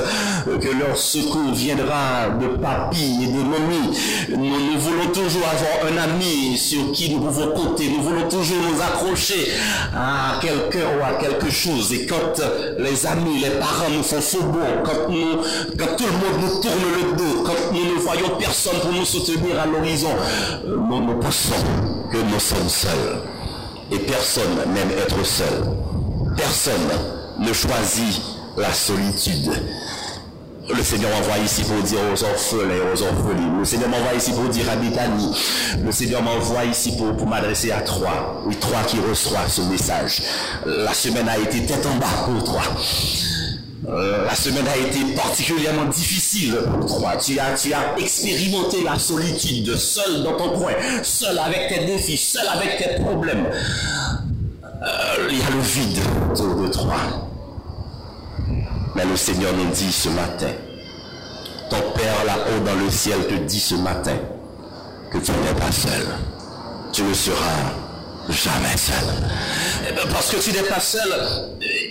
euh, 0.46 0.58
que 0.58 0.68
leur 0.68 0.96
secours 0.96 1.52
viendra 1.52 2.28
de 2.40 2.46
papy 2.46 3.18
et 3.22 3.26
de 3.26 3.42
mamie. 3.42 3.98
Nous, 4.30 4.78
voulons 4.78 5.08
toujours 5.12 5.42
avoir 5.42 5.92
un 5.92 6.10
ami 6.10 6.56
sur 6.56 6.92
qui 6.92 7.10
nous 7.14 7.20
pouvons 7.20 7.50
compter. 7.50 7.88
Nous 7.88 8.02
voulons 8.02 8.28
toujours 8.28 8.58
nous 8.58 8.80
accrocher 8.80 9.52
à 9.94 10.38
quelqu'un 10.40 10.86
ou 10.98 11.04
à 11.04 11.18
quelque 11.18 11.50
chose. 11.50 11.92
Et 11.92 12.06
quand 12.06 12.40
les 12.78 13.06
amis, 13.06 13.40
les 13.40 13.50
parents 13.58 13.90
nous 13.94 14.02
font 14.02 14.20
faux 14.20 14.42
bon, 14.44 14.58
quand, 14.84 15.06
tout 15.96 16.06
le 16.06 16.12
monde 16.12 16.40
nous 16.40 16.60
tourne 16.60 16.84
le 16.96 17.16
dos, 17.16 17.42
quand 17.44 17.72
nous 17.72 17.94
ne 17.94 18.00
voyons 18.00 18.30
personne 18.38 18.78
pour 18.80 18.92
nous 18.92 19.04
soutenir 19.04 19.58
à 19.60 19.66
nous, 20.66 21.00
nous 21.04 21.18
pensons 21.20 21.54
que 22.12 22.18
nous 22.18 22.40
sommes 22.40 22.68
seuls. 22.68 23.20
Et 23.92 23.98
personne 23.98 24.56
n'aime 24.72 24.90
être 24.98 25.24
seul. 25.24 25.64
Personne 26.36 26.88
ne 27.38 27.52
choisit 27.52 28.20
la 28.56 28.72
solitude. 28.72 29.50
Le 30.68 30.82
Seigneur 30.84 31.10
m'envoie 31.10 31.38
ici 31.38 31.62
pour 31.64 31.82
dire 31.82 31.98
aux 32.12 32.22
orphelins 32.22 32.74
et 32.74 32.92
aux 32.94 33.02
orphelines. 33.02 33.58
Le 33.58 33.64
Seigneur 33.64 33.88
m'envoie 33.88 34.14
ici 34.14 34.30
pour 34.30 34.44
dire 34.44 34.70
à 34.70 34.76
Bethany. 34.76 35.36
Le 35.82 35.90
Seigneur 35.90 36.22
m'envoie 36.22 36.64
ici 36.64 36.96
pour, 36.96 37.16
pour 37.16 37.26
m'adresser 37.26 37.72
à 37.72 37.80
trois. 37.80 38.42
Oui, 38.46 38.56
trois 38.60 38.82
qui 38.84 38.98
reçoivent 39.00 39.50
ce 39.50 39.62
message. 39.62 40.22
La 40.64 40.94
semaine 40.94 41.28
a 41.28 41.38
été 41.38 41.66
tête 41.66 41.84
en 41.86 41.96
bas 41.96 42.06
pour 42.26 42.44
toi. 42.44 42.62
Euh, 43.88 44.26
la 44.26 44.34
semaine 44.34 44.66
a 44.68 44.76
été 44.76 45.14
particulièrement 45.14 45.86
difficile 45.86 46.54
pour 46.80 46.98
toi. 46.98 47.16
Tu 47.16 47.38
as, 47.38 47.54
tu 47.54 47.72
as 47.72 47.98
expérimenté 47.98 48.84
la 48.84 48.98
solitude, 48.98 49.74
seul 49.76 50.22
dans 50.22 50.36
ton 50.36 50.50
coin, 50.50 50.72
seul 51.02 51.38
avec 51.38 51.68
tes 51.68 51.86
défis, 51.86 52.18
seul 52.18 52.46
avec 52.46 52.76
tes 52.76 53.02
problèmes. 53.02 53.46
Euh, 54.82 55.28
il 55.30 55.38
y 55.38 55.42
a 55.42 55.50
le 55.50 55.60
vide 55.60 55.98
autour 56.30 56.56
de 56.56 56.68
toi. 56.68 56.94
Mais 58.94 59.04
le 59.04 59.16
Seigneur 59.16 59.52
nous 59.54 59.70
dit 59.70 59.92
ce 59.92 60.10
matin, 60.10 60.52
ton 61.70 61.80
Père 61.94 62.24
là-haut 62.26 62.64
dans 62.64 62.84
le 62.84 62.90
ciel 62.90 63.26
te 63.28 63.34
dit 63.34 63.60
ce 63.60 63.76
matin 63.76 64.16
que 65.10 65.18
tu 65.18 65.30
n'es 65.30 65.58
pas 65.58 65.72
seul. 65.72 66.06
Tu 66.92 67.02
ne 67.02 67.14
seras 67.14 67.72
jamais 68.30 68.76
seul. 68.76 69.08
Eh 69.88 69.92
ben, 69.92 70.12
parce 70.12 70.30
que 70.30 70.40
tu 70.40 70.52
n'es 70.52 70.62
pas 70.62 70.80
seul, 70.80 71.12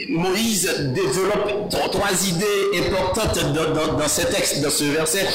Moïse 0.10 0.70
développe 0.94 1.70
trois 1.70 2.28
idées 2.28 2.80
importantes 2.80 3.54
dans, 3.54 3.98
dans, 3.98 4.08
ce 4.08 4.22
texte, 4.22 4.62
dans 4.62 4.70
ce 4.70 4.86
verset, 4.86 5.26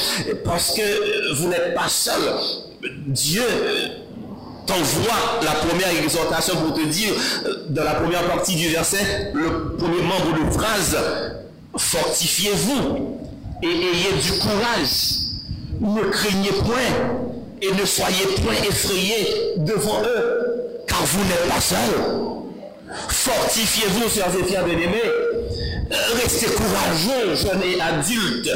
parce 0.43 0.73
que 0.73 1.35
vous 1.35 1.47
n'êtes 1.47 1.73
pas 1.73 1.87
seul. 1.87 2.21
Dieu 3.07 3.43
t'envoie 4.65 5.41
la 5.43 5.51
première 5.51 5.89
exhortation 6.03 6.55
pour 6.57 6.73
te 6.73 6.85
dire, 6.85 7.13
dans 7.69 7.83
la 7.83 7.95
première 7.95 8.23
partie 8.27 8.55
du 8.55 8.69
verset, 8.69 9.31
le 9.33 9.75
premier 9.77 10.01
membre 10.01 10.45
de 10.45 10.51
phrase, 10.51 10.97
fortifiez-vous 11.77 13.19
et 13.63 13.67
ayez 13.67 14.21
du 14.21 14.39
courage. 14.39 15.25
Ne 15.79 16.09
craignez 16.09 16.51
point 16.63 17.25
et 17.61 17.71
ne 17.71 17.85
soyez 17.85 18.25
point 18.43 18.53
effrayés 18.67 19.53
devant 19.57 20.01
eux 20.03 20.44
car 20.87 21.03
vous 21.05 21.23
n'êtes 21.23 21.49
pas 21.49 21.61
seul. 21.61 22.35
Fortifiez-vous, 23.09 24.09
chers 24.09 24.35
et 24.39 24.43
fiers 24.43 24.63
bien-aimés. 24.65 25.11
Restez 26.21 26.47
courageux, 26.47 27.35
jeunes 27.35 27.63
et 27.63 27.81
adultes. 27.81 28.51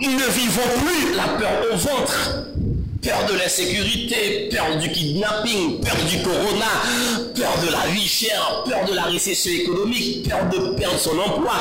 Ne 0.00 0.32
vivons 0.32 0.60
plus 0.80 1.14
la 1.14 1.28
peur 1.38 1.72
au 1.72 1.76
ventre. 1.76 2.46
Peur 3.02 3.26
de 3.32 3.38
l'insécurité, 3.38 4.50
peur 4.50 4.76
du 4.76 4.90
kidnapping, 4.90 5.80
peur 5.80 5.96
du 6.06 6.22
corona, 6.22 6.66
peur 7.34 7.54
de 7.64 7.72
la 7.72 7.86
vie 7.92 8.06
chère, 8.06 8.62
peur 8.66 8.84
de 8.86 8.94
la 8.94 9.04
récession 9.04 9.50
économique, 9.52 10.28
peur 10.28 10.48
de 10.50 10.74
perdre 10.76 10.98
son 10.98 11.18
emploi. 11.18 11.54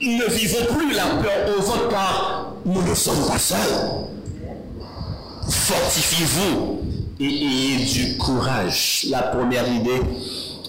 Ne 0.00 0.24
vivons 0.26 0.66
plus 0.76 0.92
la 0.92 1.06
peur 1.06 1.56
au 1.56 1.62
ventre 1.62 1.88
car 1.90 2.54
nous 2.64 2.82
ne 2.82 2.94
sommes 2.94 3.24
pas 3.28 3.38
seuls. 3.38 3.58
Fortifiez-vous 5.48 6.80
et 7.20 7.24
ayez 7.24 7.84
du 7.84 8.16
courage. 8.16 9.06
La 9.10 9.22
première 9.22 9.68
idée, 9.68 10.00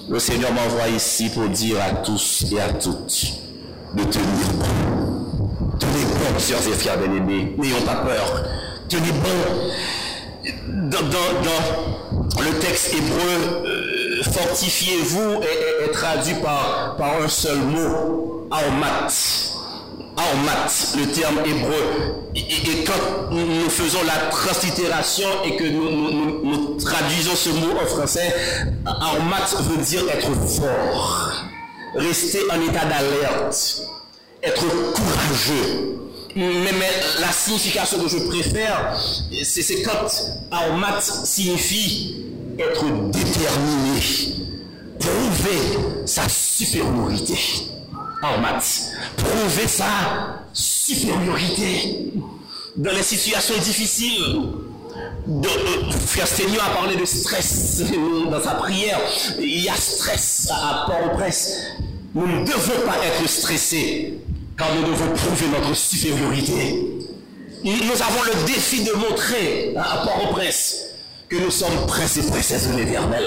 le 0.10 0.20
Seigneur 0.20 0.52
m'envoie 0.54 0.90
ici 0.90 1.30
pour 1.30 1.48
dire 1.48 1.78
à 1.82 1.92
tous 1.96 2.46
et 2.52 2.60
à 2.60 2.74
toutes 2.74 3.34
de 3.96 4.04
tenir 4.04 4.48
bon. 4.60 5.48
Tenez 5.80 6.04
bon, 6.04 6.40
sœurs 6.40 6.68
et 6.68 6.78
frères 6.78 6.98
bien-aimés. 6.98 7.56
N'ayons 7.58 7.82
pas 7.86 7.96
peur. 7.96 8.44
Tenez 8.90 9.12
bon. 9.12 9.70
Dans, 10.90 11.00
le 12.42 12.60
texte 12.60 12.94
hébreu, 12.94 13.66
euh, 13.66 14.24
fortifiez-vous 14.24 15.42
est, 15.42 15.92
traduit 15.92 16.36
par, 16.36 16.96
par 16.98 17.22
un 17.22 17.28
seul 17.28 17.58
mot, 17.60 18.48
aomat 18.52 19.08
maths, 20.46 20.96
le 20.98 21.12
terme 21.12 21.40
hébreu. 21.46 22.32
Et, 22.36 22.84
quand 22.86 23.32
nous 23.32 23.70
faisons 23.70 24.00
la 24.06 24.30
translittération 24.30 25.28
et 25.46 25.56
que 25.58 25.64
nous, 25.64 26.78
traduisons 26.80 27.36
ce 27.36 27.50
mot 27.50 27.74
en 27.82 27.86
français, 27.86 28.34
maths 28.86 29.56
veut 29.62 29.84
dire 29.84 30.04
être 30.10 30.34
fort, 30.48 31.46
rester 31.96 32.40
en 32.52 32.62
état 32.62 32.86
d'alerte, 32.86 33.84
être 34.44 34.66
courageux. 34.94 35.98
Mais, 36.36 36.72
la 37.20 37.32
signification 37.32 38.00
que 38.02 38.08
je 38.08 38.20
préfère, 38.28 38.98
c'est 39.44 39.82
quand 39.82 40.78
maths 40.78 41.26
signifie 41.26 42.16
être 42.60 42.86
déterminé 43.12 44.02
prouver 45.00 46.06
sa 46.06 46.30
supériorité. 46.30 47.71
En 48.24 48.38
maths, 48.40 48.92
prouver 49.18 49.68
sa 49.68 50.44
supériorité 50.54 52.14
dans 52.76 52.92
les 52.92 53.04
situations 53.04 53.58
difficiles. 53.58 54.42
De, 55.26 55.48
euh, 55.48 55.92
Frère 56.08 56.28
Seigneur 56.28 56.64
a 56.66 56.76
parlé 56.76 56.96
de 56.96 57.06
stress 57.06 57.82
dans 58.30 58.42
sa 58.42 58.56
prière. 58.56 59.00
Il 59.40 59.64
y 59.64 59.70
a 59.70 59.76
stress 59.76 60.50
à 60.52 60.86
Port-au-Prince. 60.88 61.52
Nous 62.14 62.28
ne 62.28 62.46
devons 62.46 62.86
pas 62.86 62.98
être 63.06 63.28
stressés 63.30 64.20
car 64.58 64.76
nous 64.76 64.84
devons 64.84 65.14
prouver 65.16 65.48
notre 65.48 65.76
supériorité. 65.76 66.76
Nous 67.64 68.02
avons 68.02 68.24
le 68.26 68.46
défi 68.46 68.84
de 68.84 68.92
montrer 68.94 69.74
à 69.78 70.04
Port-au-Prince 70.04 70.91
que 71.32 71.38
nous 71.38 71.50
sommes 71.50 71.86
princes 71.88 72.18
et 72.18 72.24
princesses 72.24 72.68
de 72.68 72.78
l'éternel. 72.78 73.24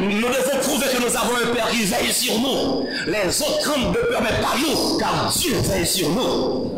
Nous 0.00 0.08
devons 0.08 0.58
prouver 0.62 0.86
que 0.86 1.02
nous 1.02 1.14
avons 1.14 1.36
un 1.36 1.54
Père 1.54 1.68
qui 1.68 1.84
veille 1.84 2.10
sur 2.10 2.40
nous. 2.40 2.86
Les 3.06 3.42
autres 3.42 3.58
craignent 3.60 3.92
de 3.92 3.98
peur, 3.98 4.22
mais 4.22 4.40
pas 4.40 4.54
nous, 4.58 4.96
car 4.96 5.30
Dieu 5.30 5.52
veille 5.62 5.86
sur 5.86 6.08
nous. 6.08 6.72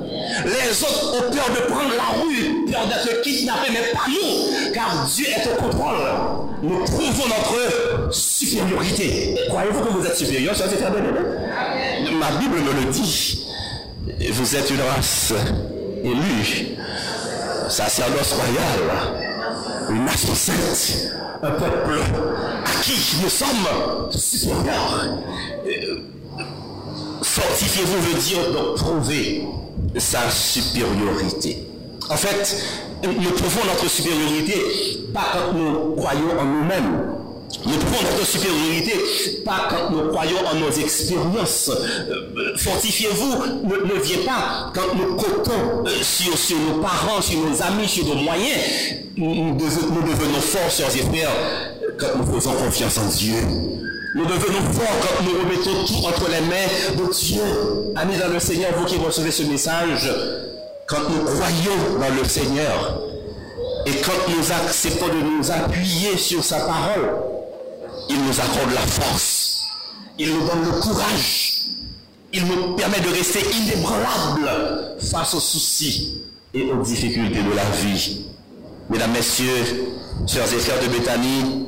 Les 0.45 0.83
autres 0.83 1.15
ont 1.15 1.31
peur 1.31 1.49
de 1.55 1.73
prendre 1.73 1.95
la 1.97 2.21
rue, 2.21 2.65
peur 2.71 2.89
d'être 2.89 3.23
kidnappés, 3.23 3.71
mais 3.71 3.93
pas 3.93 4.09
nous, 4.09 4.73
car 4.73 5.07
Dieu 5.07 5.27
est 5.27 5.49
au 5.49 5.63
contrôle. 5.63 5.97
Nous 6.61 6.85
prouvons 6.85 7.29
notre 7.29 8.13
supériorité. 8.13 9.37
Croyez-vous 9.49 9.81
que 9.81 9.93
vous 9.93 10.07
êtes 10.07 10.17
supérieur, 10.17 10.57
ça 10.57 10.65
c'est 10.69 10.83
Ma 10.83 12.31
Bible 12.33 12.57
me 12.57 12.85
le 12.85 12.91
dit. 12.91 13.47
Vous 14.33 14.57
êtes 14.57 14.71
une 14.71 14.81
race 14.81 15.33
élue, 16.03 16.77
sacerdoce 17.69 18.33
royal 18.33 19.28
nation 19.91 20.35
sainte, 20.35 21.13
un 21.43 21.51
peuple 21.51 22.01
à 22.65 22.83
qui 22.83 23.17
nous 23.23 23.29
sommes 23.29 24.11
supérieurs. 24.11 25.19
Fortifiez-vous 27.23 28.01
veut 28.01 28.21
dire 28.21 28.53
donc 28.53 28.77
prouver 28.77 29.45
sa 29.97 30.31
supériorité. 30.31 31.67
En 32.11 32.17
fait, 32.17 32.65
nous 33.03 33.31
prouvons 33.31 33.65
notre 33.67 33.89
supériorité 33.89 34.55
pas 35.13 35.27
quand 35.33 35.53
nous 35.57 35.95
croyons 35.97 36.39
en 36.39 36.45
nous-mêmes, 36.45 37.18
nous 37.65 37.79
prouvons 37.79 38.03
notre 38.13 38.27
supériorité 38.27 38.93
pas 39.45 39.69
quand 39.71 39.91
nous 39.91 40.09
croyons 40.09 40.37
en 40.53 40.55
nos 40.57 40.71
expériences. 40.71 41.71
Euh, 41.71 42.57
fortifiez-vous 42.57 43.65
ne, 43.65 43.77
ne 43.77 44.27
pas 44.27 44.71
quand 44.75 44.95
nous 44.95 45.17
comptons 45.17 45.85
euh, 45.87 46.03
sur, 46.03 46.37
sur, 46.37 46.59
nos 46.59 46.83
parents, 46.83 47.23
sur 47.23 47.41
nos 47.41 47.63
amis, 47.63 47.89
sur 47.89 48.05
nos 48.07 48.17
moyens. 48.17 48.59
Nous, 49.17 49.57
devenons 49.57 50.41
forts, 50.41 50.71
chers 50.71 50.95
et 50.95 51.01
frères, 51.01 51.31
quand 51.99 52.19
nous 52.19 52.35
faisons 52.35 52.53
confiance 52.53 52.99
en 52.99 53.07
Dieu. 53.07 53.37
Nous 54.15 54.25
devenons 54.25 54.73
forts 54.73 54.97
quand 55.01 55.25
nous 55.25 55.39
remettons 55.39 55.85
tout 55.87 56.07
entre 56.07 56.31
les 56.31 56.41
mains 56.41 56.69
de 56.97 57.13
Dieu. 57.13 57.43
Amis 57.97 58.17
dans 58.19 58.33
le 58.33 58.41
Seigneur, 58.41 58.73
vous 58.77 58.85
qui 58.85 58.97
recevez 58.99 59.31
ce 59.31 59.45
message, 59.45 60.11
quand 60.87 61.01
nous 61.09 61.25
croyons 61.25 61.99
dans 61.99 62.15
le 62.15 62.25
Seigneur 62.29 63.03
et 63.87 63.93
quand 64.03 64.29
nous 64.29 64.53
acceptons 64.53 65.09
de 65.09 65.23
nous 65.23 65.51
appuyer 65.51 66.17
sur 66.17 66.45
sa 66.45 66.59
parole, 66.61 67.38
il 68.09 68.17
nous 68.25 68.41
accorde 68.41 68.73
la 68.75 68.81
force. 68.87 69.65
Il 70.19 70.33
nous 70.35 70.41
donne 70.47 70.65
le 70.65 70.81
courage. 70.81 71.63
Il 72.33 72.45
nous 72.47 72.75
permet 72.77 73.01
de 73.01 73.09
rester 73.09 73.41
inébranlables 73.41 74.97
face 75.01 75.35
aux 75.35 75.41
soucis 75.41 76.23
et 76.53 76.65
aux 76.71 76.83
difficultés 76.83 77.43
de 77.43 77.55
la 77.55 77.65
vie. 77.83 78.27
Mesdames, 78.91 79.13
Messieurs, 79.13 79.87
sœurs 80.27 80.53
et 80.53 80.59
frères 80.59 80.83
de 80.83 80.89
Béthanie, 80.89 81.67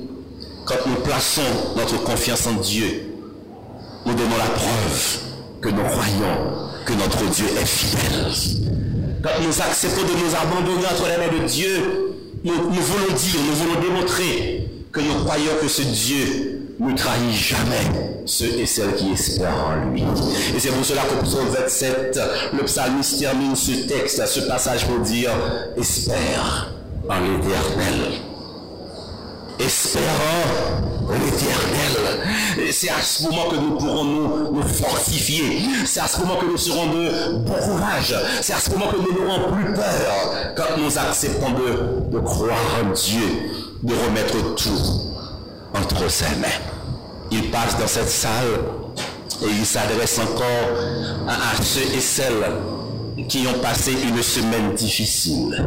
quand 0.66 0.87
nous 0.87 0.97
plaçons 0.97 1.42
notre 1.76 2.02
confiance 2.02 2.47
en 2.47 2.54
Dieu, 2.54 3.14
nous 4.06 4.14
donnons 4.14 4.37
la 4.37 4.44
preuve 4.44 5.18
que 5.61 5.68
nous 5.68 5.82
croyons 5.82 6.68
que 6.87 6.92
notre 6.94 7.25
Dieu 7.30 7.47
est 7.61 7.66
fidèle. 7.66 8.32
Quand 9.23 9.42
nous 9.42 9.61
acceptons 9.61 10.02
de 10.02 10.12
nous 10.12 10.35
abandonner 10.35 10.87
entre 10.87 11.06
les 11.09 11.16
mains 11.18 11.42
de 11.42 11.47
Dieu, 11.47 12.14
nous 12.44 12.52
voulons 12.54 13.14
dire, 13.14 13.40
nous 13.47 13.54
voulons 13.54 13.80
démontrer 13.80 14.60
que 14.92 15.00
nous 15.00 15.24
croyons 15.24 15.53
que 15.61 15.68
ce 15.68 15.83
Dieu 15.83 16.66
ne 16.81 16.96
trahit 16.96 17.31
jamais 17.31 18.22
ceux 18.26 18.59
et 18.59 18.66
celles 18.66 18.94
qui 18.96 19.12
espèrent 19.12 19.66
en 19.66 19.90
lui. 19.90 20.03
Et 20.55 20.59
c'est 20.59 20.70
pour 20.70 20.85
cela 20.85 21.03
qu'au 21.03 21.22
psaume 21.24 21.48
27, 21.48 22.18
le 22.55 22.64
psalmiste 22.64 23.20
termine 23.20 23.55
ce 23.55 23.87
texte, 23.87 24.26
ce 24.26 24.40
passage 24.40 24.87
pour 24.87 24.98
dire, 25.00 25.31
espère 25.76 26.72
en 27.09 27.20
l'éternel. 27.20 28.12
Espérant 29.59 30.07
l'éternel. 31.11 32.72
C'est 32.72 32.88
à 32.88 33.00
ce 33.03 33.24
moment 33.24 33.48
que 33.50 33.57
nous 33.57 33.76
pourrons 33.76 34.05
nous, 34.05 34.53
nous 34.55 34.62
fortifier. 34.62 35.62
C'est 35.85 36.00
à 36.00 36.07
ce 36.07 36.20
moment 36.20 36.37
que 36.37 36.46
nous 36.46 36.57
serons 36.57 36.87
de 36.87 37.37
bon 37.38 37.53
courage. 37.53 38.14
C'est 38.40 38.55
à 38.55 38.59
ce 38.59 38.70
moment 38.70 38.87
que 38.88 38.96
nous 38.96 39.24
n'aurons 39.24 39.53
plus 39.53 39.72
peur 39.74 40.55
quand 40.57 40.81
nous 40.81 40.98
acceptons 40.98 41.50
de, 41.50 42.11
de 42.11 42.18
croire 42.20 42.57
en 42.83 42.92
Dieu 42.92 43.69
de 43.83 43.95
remettre 43.95 44.55
tout 44.57 44.81
entre 45.75 46.11
ses 46.11 46.37
mains. 46.37 46.49
Il 47.31 47.51
passe 47.51 47.79
dans 47.79 47.87
cette 47.87 48.09
salle 48.11 48.61
et 49.43 49.47
il 49.49 49.64
s'adresse 49.64 50.19
encore 50.19 51.29
à, 51.29 51.62
ceux 51.62 51.95
et 51.97 52.01
celles 52.01 52.45
qui 53.29 53.47
ont 53.47 53.59
passé 53.61 53.93
une 53.93 54.23
semaine 54.23 54.75
difficile. 54.75 55.64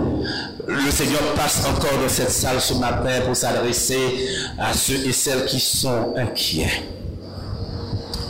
Le 0.67 0.91
Seigneur 0.91 1.21
passe 1.35 1.65
encore 1.65 1.97
dans 2.01 2.09
cette 2.09 2.31
salle 2.31 2.59
ce 2.59 2.73
matin 2.75 3.21
pour 3.25 3.35
s'adresser 3.35 4.27
à 4.59 4.73
ceux 4.73 5.05
et 5.07 5.13
celles 5.13 5.45
qui 5.45 5.59
sont 5.59 6.13
inquiets. 6.17 6.83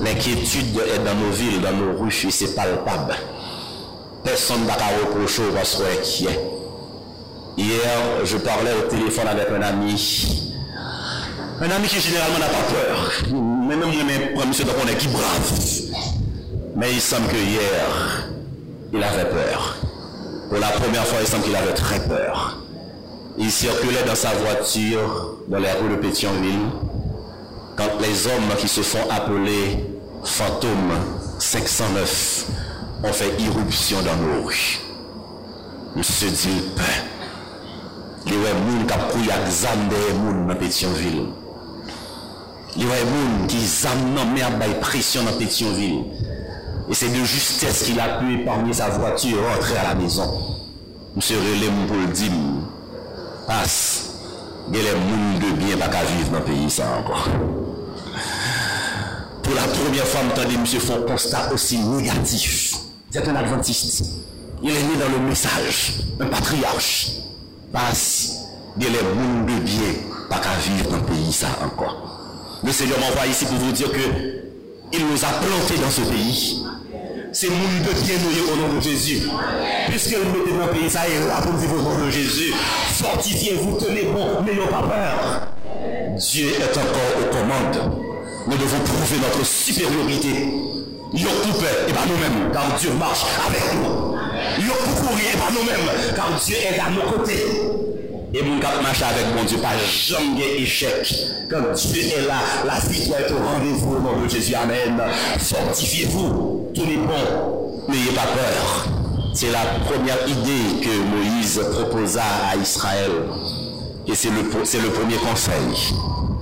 L'inquiétude 0.01 0.77
est 0.77 1.03
dans 1.03 1.15
nos 1.15 1.31
villes, 1.31 1.61
dans 1.61 1.71
nos 1.71 1.97
rues, 1.97 2.25
et 2.27 2.31
c'est 2.31 2.55
palpable. 2.55 3.15
Personne 4.23 4.61
ne 4.61 4.67
va 4.67 4.73
reprocher 4.73 5.43
parce 5.53 5.75
qu'on 5.75 5.83
est 5.83 5.99
inquiet. 5.99 6.52
Hier, 7.55 8.25
je 8.25 8.37
parlais 8.37 8.71
au 8.73 8.89
téléphone 8.89 9.27
avec 9.27 9.47
un 9.49 9.61
ami. 9.61 10.51
Un 11.61 11.69
ami 11.69 11.87
qui 11.87 11.99
généralement 11.99 12.39
n'a 12.39 12.47
pas 12.47 12.63
peur. 12.73 13.11
Même 13.31 13.79
moi, 14.35 14.45
monsieur, 14.45 14.65
donc 14.65 14.75
on 14.83 14.87
est 14.87 14.97
qui 14.97 15.07
brave. 15.07 15.51
Mais 16.75 16.91
il 16.91 17.01
semble 17.01 17.27
que 17.27 17.35
hier, 17.35 18.27
il 18.91 19.03
avait 19.03 19.29
peur. 19.29 19.77
Pour 20.49 20.57
la 20.57 20.69
première 20.69 21.05
fois, 21.05 21.19
il 21.21 21.27
semble 21.27 21.43
qu'il 21.43 21.55
avait 21.55 21.73
très 21.73 21.99
peur. 22.07 22.57
Il 23.37 23.51
circulait 23.51 24.03
dans 24.07 24.15
sa 24.15 24.29
voiture 24.29 25.37
dans 25.47 25.59
les 25.59 25.71
rues 25.71 25.89
de 25.89 25.95
Pétionville 25.95 26.69
quand 27.75 27.99
les 28.01 28.27
hommes 28.27 28.55
qui 28.57 28.67
se 28.67 28.81
font 28.81 29.09
appeler 29.09 29.85
fantômes 30.23 30.93
509 31.39 32.45
ont 33.03 33.13
fait 33.13 33.31
irruption 33.39 33.97
dans 34.01 34.15
nos 34.15 34.47
rues. 34.47 34.79
Monsieur 35.95 36.29
dit, 36.29 36.63
Li 38.25 38.37
wè 38.39 38.53
moun 38.61 38.85
kap 38.87 39.09
kou 39.11 39.23
yak 39.27 39.47
zam 39.51 39.87
deye 39.91 40.13
moun 40.21 40.45
nan 40.47 40.59
Petionville. 40.59 41.27
Li 42.75 42.87
wè 42.89 43.01
moun 43.09 43.47
ki 43.51 43.59
zam 43.67 44.07
nan 44.15 44.33
mer 44.35 44.57
bay 44.61 44.77
presyon 44.81 45.27
nan 45.27 45.37
Petionville. 45.39 46.05
Et 46.89 46.93
c'est 46.93 47.09
de 47.09 47.23
justesse 47.23 47.83
qu'il 47.83 47.99
a 47.99 48.19
pu 48.19 48.41
épargner 48.41 48.73
sa 48.73 48.89
voiture 48.89 49.37
et 49.37 49.55
rentrer 49.55 49.77
à 49.77 49.89
la 49.89 49.95
maison. 49.95 50.29
Monsieur 51.15 51.37
Relais 51.37 51.69
moun 51.69 51.87
pou 51.87 51.95
l'dim. 51.95 52.63
y 54.71 54.77
a 54.77 54.81
les 54.81 54.99
moules 54.99 55.39
de 55.39 55.57
bien 55.57 55.77
baka 55.77 55.99
qu'à 55.99 56.31
nan 56.31 56.43
peyi 56.43 56.69
sa 56.69 56.83
ankon. 56.97 57.13
ça. 57.15 57.31
Pour 59.43 59.53
la 59.55 59.63
première 59.63 60.07
fois, 60.07 60.23
m'entendez, 60.23 60.57
monsieur 60.57 60.79
font 60.79 61.01
constat 61.03 61.51
aussi 61.53 61.79
négatif. 61.79 62.75
C'est 63.11 63.27
un 63.27 63.35
adventiste. 63.35 64.05
Il 64.61 64.69
est 64.69 64.83
né 64.83 64.95
dans 64.97 65.11
le 65.11 65.27
message, 65.27 65.99
un 66.19 66.25
patriarche. 66.25 67.12
Parce 67.73 68.49
que 68.79 68.85
les 68.85 68.89
mondes 68.89 69.47
de 69.47 69.59
bien, 69.65 69.93
pas 70.29 70.37
qu'à 70.37 70.53
vivre 70.61 70.91
dans 70.91 70.97
le 70.97 71.03
pays 71.03 71.33
ça 71.33 71.47
encore. 71.65 71.97
Le 72.63 72.71
Seigneur 72.71 72.99
m'envoie 72.99 73.25
ici 73.25 73.45
pour 73.45 73.57
vous 73.57 73.71
dire 73.71 73.91
que 73.91 73.97
il 74.93 75.07
nous 75.07 75.25
a 75.25 75.27
plantés 75.27 75.81
dans 75.81 75.89
ce 75.89 76.01
pays. 76.01 76.63
C'est 77.31 77.49
monde 77.49 77.81
de 77.81 78.05
bien 78.05 78.13
nous 78.23 78.53
au 78.53 78.55
nom 78.55 78.75
de 78.75 78.79
Jésus. 78.79 79.23
Puisque 79.89 80.15
nous 80.15 80.39
mettez 80.39 80.55
dans 80.55 80.67
le 80.67 80.71
pays 80.71 80.87
ça 80.87 81.07
et 81.07 81.27
là 81.27 81.41
pour 81.41 81.53
vivre 81.53 81.73
au 81.79 81.81
nom 81.81 82.05
de 82.05 82.11
Jésus. 82.11 82.53
Fortifiez-vous, 82.91 83.77
tenez 83.79 84.03
bon, 84.03 84.43
n'ayons 84.43 84.67
pas 84.67 84.83
peur. 84.83 85.47
Dieu 86.15 86.49
est 86.49 86.77
encore 86.77 87.15
aux 87.19 87.35
commandes. 87.35 87.99
Nous 88.45 88.57
devons 88.57 88.79
prouver 88.85 89.17
notre 89.19 89.43
supériorité. 89.43 90.45
Nous 91.11 91.19
coupé, 91.19 91.65
et 91.87 91.93
pas 91.93 92.05
nous-mêmes, 92.07 92.51
car 92.51 92.75
Dieu 92.79 92.91
marche 92.99 93.25
avec 93.47 93.81
nous. 93.81 94.02
Courir 95.33 95.39
par 95.39 95.51
nous-mêmes, 95.51 96.15
car 96.15 96.39
Dieu 96.43 96.55
est 96.55 96.79
à 96.79 96.89
nos 96.89 97.09
côtés. 97.11 97.45
Et 98.33 98.41
mon 98.41 98.59
cap 98.59 98.81
marche 98.81 99.01
avec 99.01 99.35
mon 99.35 99.43
Dieu, 99.43 99.57
pas 99.59 99.77
jamais 99.77 100.61
échec. 100.61 101.13
Quand 101.49 101.73
Dieu 101.75 102.01
est 102.01 102.27
là, 102.27 102.39
la 102.65 102.79
victoire 102.79 103.19
est 103.19 103.31
au 103.31 103.37
rendez-vous 103.37 103.99
nom 103.99 104.23
de 104.23 104.29
Jésus. 104.29 104.55
Amen. 104.55 105.01
Fortifiez-vous, 105.39 106.71
tout 106.73 106.81
est 106.81 106.97
bon. 106.97 107.83
N'ayez 107.89 108.11
pas 108.11 108.25
peur. 108.33 108.87
C'est 109.33 109.51
la 109.51 109.65
première 109.85 110.27
idée 110.27 110.81
que 110.81 110.89
Moïse 110.89 111.61
proposa 111.71 112.23
à 112.51 112.55
Israël. 112.55 113.11
Et 114.07 114.15
c'est 114.15 114.29
le, 114.29 114.41
le 114.41 114.89
premier 114.89 115.17
conseil 115.17 115.93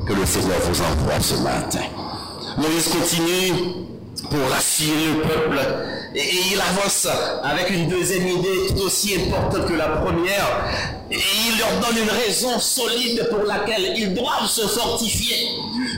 que 0.07 0.13
le 0.13 0.25
Seigneur 0.25 0.57
vous 0.61 0.81
envoie 0.81 1.19
ce 1.19 1.35
matin. 1.35 1.85
Moïse 2.57 2.87
continue 2.87 3.75
pour 4.29 4.49
rassurer 4.49 5.13
le 5.13 5.21
peuple. 5.21 5.59
Et, 6.13 6.29
il 6.51 6.59
avance 6.59 7.07
avec 7.43 7.69
une 7.69 7.87
deuxième 7.87 8.27
idée 8.27 8.67
tout 8.69 8.83
aussi 8.83 9.15
importante 9.15 9.67
que 9.67 9.73
la 9.73 9.87
première. 9.87 10.65
Et 11.09 11.15
il 11.17 11.57
leur 11.57 11.69
donne 11.79 12.03
une 12.03 12.09
raison 12.09 12.59
solide 12.59 13.27
pour 13.29 13.43
laquelle 13.43 13.93
ils 13.97 14.13
doivent 14.13 14.47
se 14.47 14.61
fortifier. 14.67 15.49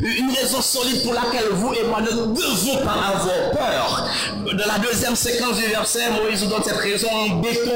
Une 0.02 0.32
raison 0.32 0.62
solide 0.62 1.04
pour 1.04 1.14
laquelle 1.14 1.50
vous 1.52 1.74
et 1.74 1.84
moi 1.84 2.02
ne 2.02 2.08
devons 2.08 2.78
pas 2.84 3.16
avoir 3.16 3.52
peur. 3.52 4.10
Dans 4.44 4.66
la 4.66 4.80
deuxième 4.80 5.16
séquence 5.16 5.58
du 5.58 5.66
verset, 5.66 6.10
Moïse 6.12 6.48
donne 6.48 6.64
cette 6.64 6.78
raison 6.78 7.10
en 7.12 7.30
béton. 7.38 7.72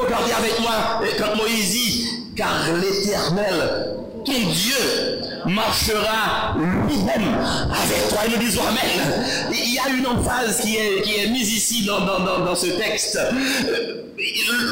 Regardez 0.00 0.32
avec 0.32 0.60
moi 0.60 1.00
quand 1.18 1.36
Moïse 1.36 1.70
dit, 1.70 1.97
car 2.38 2.72
l'Éternel 2.80 3.96
ton 4.24 4.32
Dieu 4.32 5.20
marchera 5.46 6.54
lui-même 6.56 7.36
avec 7.70 8.08
toi. 8.08 8.18
Et 8.26 8.30
nous 8.30 8.38
disons 8.38 8.62
Amen. 8.62 9.26
Il 9.50 9.74
y 9.74 9.78
a 9.78 9.88
une 9.88 10.06
emphase 10.06 10.60
qui 10.60 10.76
est, 10.76 11.28
mise 11.30 11.52
ici 11.52 11.84
dans, 11.84 12.54
ce 12.54 12.66
texte. 12.66 13.18
Euh, 13.18 14.04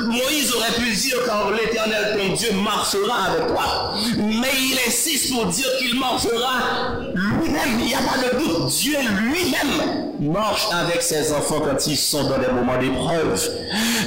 Moïse 0.07 0.53
aurait 0.55 0.73
pu 0.73 0.95
dire 0.95 1.19
quand 1.27 1.51
l'éternel 1.51 2.17
ton 2.19 2.35
Dieu 2.35 2.53
marchera 2.63 3.33
avec 3.33 3.49
toi. 3.49 3.95
Mais 4.17 4.53
il 4.59 4.79
insiste 4.87 5.33
pour 5.33 5.47
dire 5.47 5.69
qu'il 5.79 5.99
marchera 5.99 7.01
lui-même. 7.15 7.81
Il 7.81 7.87
n'y 7.87 7.95
a 7.95 7.99
pas 7.99 8.19
de 8.19 8.39
doute. 8.39 8.69
Dieu 8.69 8.99
lui-même 9.21 10.07
marche 10.21 10.67
avec 10.73 11.03
ses 11.03 11.33
enfants 11.33 11.61
quand 11.61 11.87
ils 11.87 11.97
sont 11.97 12.29
dans 12.29 12.39
des 12.39 12.49
moments 12.49 12.79
d'épreuve. 12.79 13.51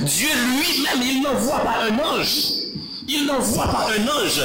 Dieu 0.04 0.30
lui-même, 0.30 1.02
il 1.04 1.22
n'envoie 1.22 1.60
pas 1.60 1.84
un 1.90 2.00
ange. 2.00 2.60
Il 3.12 3.26
n'envoie 3.26 3.66
pas 3.66 3.88
un 3.98 4.04
ange. 4.08 4.40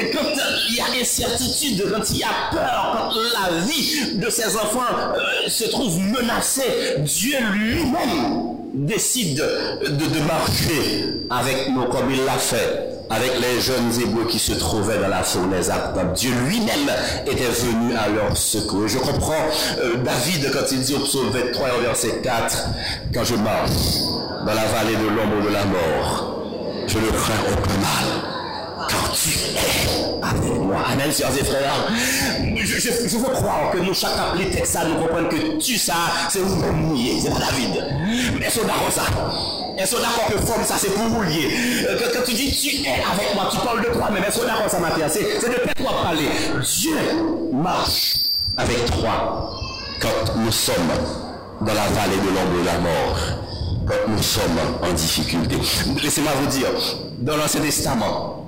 Et 0.00 0.10
quand 0.10 0.26
il 0.70 0.76
y 0.76 0.80
a 0.80 1.00
incertitude, 1.00 1.84
quand 1.88 2.10
il 2.10 2.18
y 2.18 2.24
a 2.24 2.50
peur, 2.50 3.12
quand 3.12 3.14
la 3.14 3.60
vie 3.64 4.16
de 4.16 4.28
ses 4.28 4.56
enfants 4.56 4.80
euh, 5.14 5.48
se 5.48 5.64
trouve 5.66 6.00
menacée, 6.00 6.96
Dieu 6.98 7.38
lui-même 7.52 8.56
décide 8.74 9.36
de, 9.36 10.20
marcher 10.26 11.04
avec 11.30 11.68
nous 11.70 11.84
comme 11.84 12.10
il 12.10 12.24
l'a 12.24 12.38
fait 12.38 12.88
avec 13.10 13.32
les 13.40 13.60
jeunes 13.60 13.90
hébreux 14.02 14.26
qui 14.26 14.38
se 14.38 14.52
trouvaient 14.52 14.98
dans 14.98 15.08
la 15.08 15.22
fournaise 15.22 15.70
ardente. 15.70 16.12
Dieu 16.14 16.32
lui-même 16.46 16.90
était 17.26 17.44
venu 17.44 17.94
à 17.94 18.08
leur 18.08 18.36
secours. 18.36 18.86
je 18.88 18.98
comprends 18.98 19.46
euh, 19.80 19.96
David 20.04 20.50
quand 20.52 20.70
il 20.72 20.80
dit 20.80 20.94
au 20.94 21.00
psaume 21.00 21.30
23 21.30 21.68
verset 21.82 22.20
4, 22.22 22.64
quand 23.14 23.24
je 23.24 23.36
marche 23.36 23.70
dans 24.44 24.54
la 24.54 24.66
vallée 24.66 24.96
de 24.96 25.08
l'ombre 25.08 25.48
de 25.48 25.52
la 25.52 25.64
mort, 25.64 26.37
je 26.88 26.98
ne 26.98 27.10
crains 27.10 27.34
aucun 27.52 27.74
mal, 27.74 28.88
car 28.88 29.12
tu 29.12 29.28
es 29.28 30.22
avec 30.22 30.60
moi. 30.60 30.76
Amen, 30.90 31.12
sœurs 31.12 31.30
et 31.38 31.44
frères. 31.44 31.74
Je, 32.56 33.18
veux 33.18 33.34
croire 33.34 33.70
que 33.72 33.78
nous, 33.78 33.92
chaque 33.92 34.18
appelé 34.18 34.50
texte, 34.50 34.78
nous 34.88 35.02
comprenons 35.02 35.28
que 35.28 35.58
tu 35.58 35.76
ça, 35.76 35.94
c'est 36.30 36.38
vous 36.38 36.94
lié, 36.94 37.18
c'est 37.20 37.30
pas 37.30 37.40
David. 37.40 37.84
Mais 38.38 38.46
est-ce 38.46 38.60
d'accord 38.60 38.90
ça 38.90 39.02
Est-ce 39.76 39.96
d'accord 39.96 40.28
que 40.32 40.38
forme 40.38 40.64
ça, 40.64 40.76
c'est 40.78 40.94
pour 40.94 41.04
vous 41.04 41.22
lier 41.24 41.48
quand, 41.98 42.22
tu 42.24 42.32
dis 42.32 42.50
tu 42.50 42.82
es 42.86 42.88
avec 42.88 43.34
moi, 43.34 43.48
tu 43.50 43.58
parles 43.58 43.84
de 43.84 43.92
toi-même. 43.92 44.24
Est-ce 44.24 44.40
d'accord 44.40 44.70
ça, 44.70 44.78
Mathias 44.78 45.12
C'est 45.12 45.48
de 45.48 45.82
toi 45.82 45.92
parler. 46.02 46.28
Dieu 46.78 46.96
marche 47.52 48.14
avec 48.56 48.86
toi 48.92 49.50
quand 50.00 50.36
nous 50.36 50.52
sommes 50.52 50.74
dans 51.60 51.74
la 51.74 51.86
vallée 51.88 52.16
de 52.16 52.28
l'ombre 52.28 52.60
de 52.60 52.64
la 52.64 52.78
mort 52.78 53.47
nous 54.08 54.22
sommes 54.22 54.58
en 54.82 54.92
difficulté. 54.92 55.56
Laissez-moi 56.02 56.32
vous 56.42 56.50
dire, 56.50 56.70
dans 57.18 57.36
l'Ancien 57.36 57.60
Testament, 57.60 58.46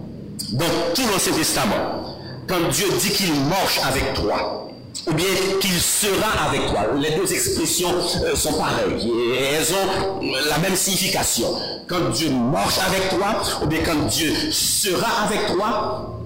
dans 0.52 0.64
tout 0.94 1.02
l'Ancien 1.12 1.32
Testament, 1.32 2.16
quand 2.46 2.68
Dieu 2.70 2.86
dit 3.00 3.10
qu'il 3.10 3.34
marche 3.44 3.80
avec 3.86 4.14
toi, 4.14 4.60
ou 5.06 5.12
bien 5.12 5.26
qu'il 5.60 5.78
sera 5.78 6.48
avec 6.48 6.66
toi. 6.66 6.86
Les 6.96 7.12
deux 7.12 7.32
expressions 7.32 7.94
euh, 8.24 8.34
sont 8.34 8.54
pareilles 8.54 9.10
et 9.38 9.54
elles 9.54 9.72
ont 9.72 10.20
la 10.48 10.58
même 10.58 10.76
signification. 10.76 11.54
Quand 11.86 12.10
Dieu 12.12 12.30
marche 12.30 12.78
avec 12.86 13.08
toi, 13.08 13.40
ou 13.62 13.66
bien 13.66 13.80
quand 13.84 14.06
Dieu 14.08 14.32
sera 14.50 15.26
avec 15.26 15.46
toi, 15.46 16.20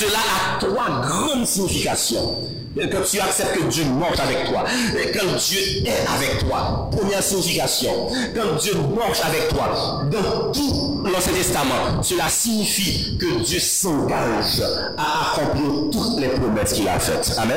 cela 0.00 0.18
a 0.18 0.58
trois 0.58 1.02
grandes 1.02 1.46
significations. 1.46 2.38
Quand 2.74 3.02
tu 3.10 3.20
acceptes 3.20 3.58
que 3.58 3.64
Dieu 3.64 3.84
marche 3.84 4.18
avec 4.20 4.48
toi, 4.48 4.64
et 4.96 5.10
quand 5.10 5.36
Dieu 5.36 5.60
est 5.84 6.06
avec 6.08 6.38
toi, 6.38 6.88
première 6.90 7.22
signification, 7.22 8.08
quand 8.34 8.56
Dieu 8.62 8.72
marche 8.96 9.20
avec 9.22 9.48
toi, 9.48 10.04
dans 10.10 10.52
tout 10.52 11.02
l'Ancien 11.04 11.32
Testament, 11.34 12.02
cela 12.02 12.28
signifie 12.30 13.18
que 13.18 13.42
Dieu 13.44 13.58
s'engage 13.58 14.62
à 14.96 15.32
accomplir 15.32 15.90
toutes 15.92 16.20
les 16.20 16.28
promesses 16.28 16.72
qu'il 16.72 16.88
a 16.88 16.98
faites. 16.98 17.36
Amen. 17.36 17.56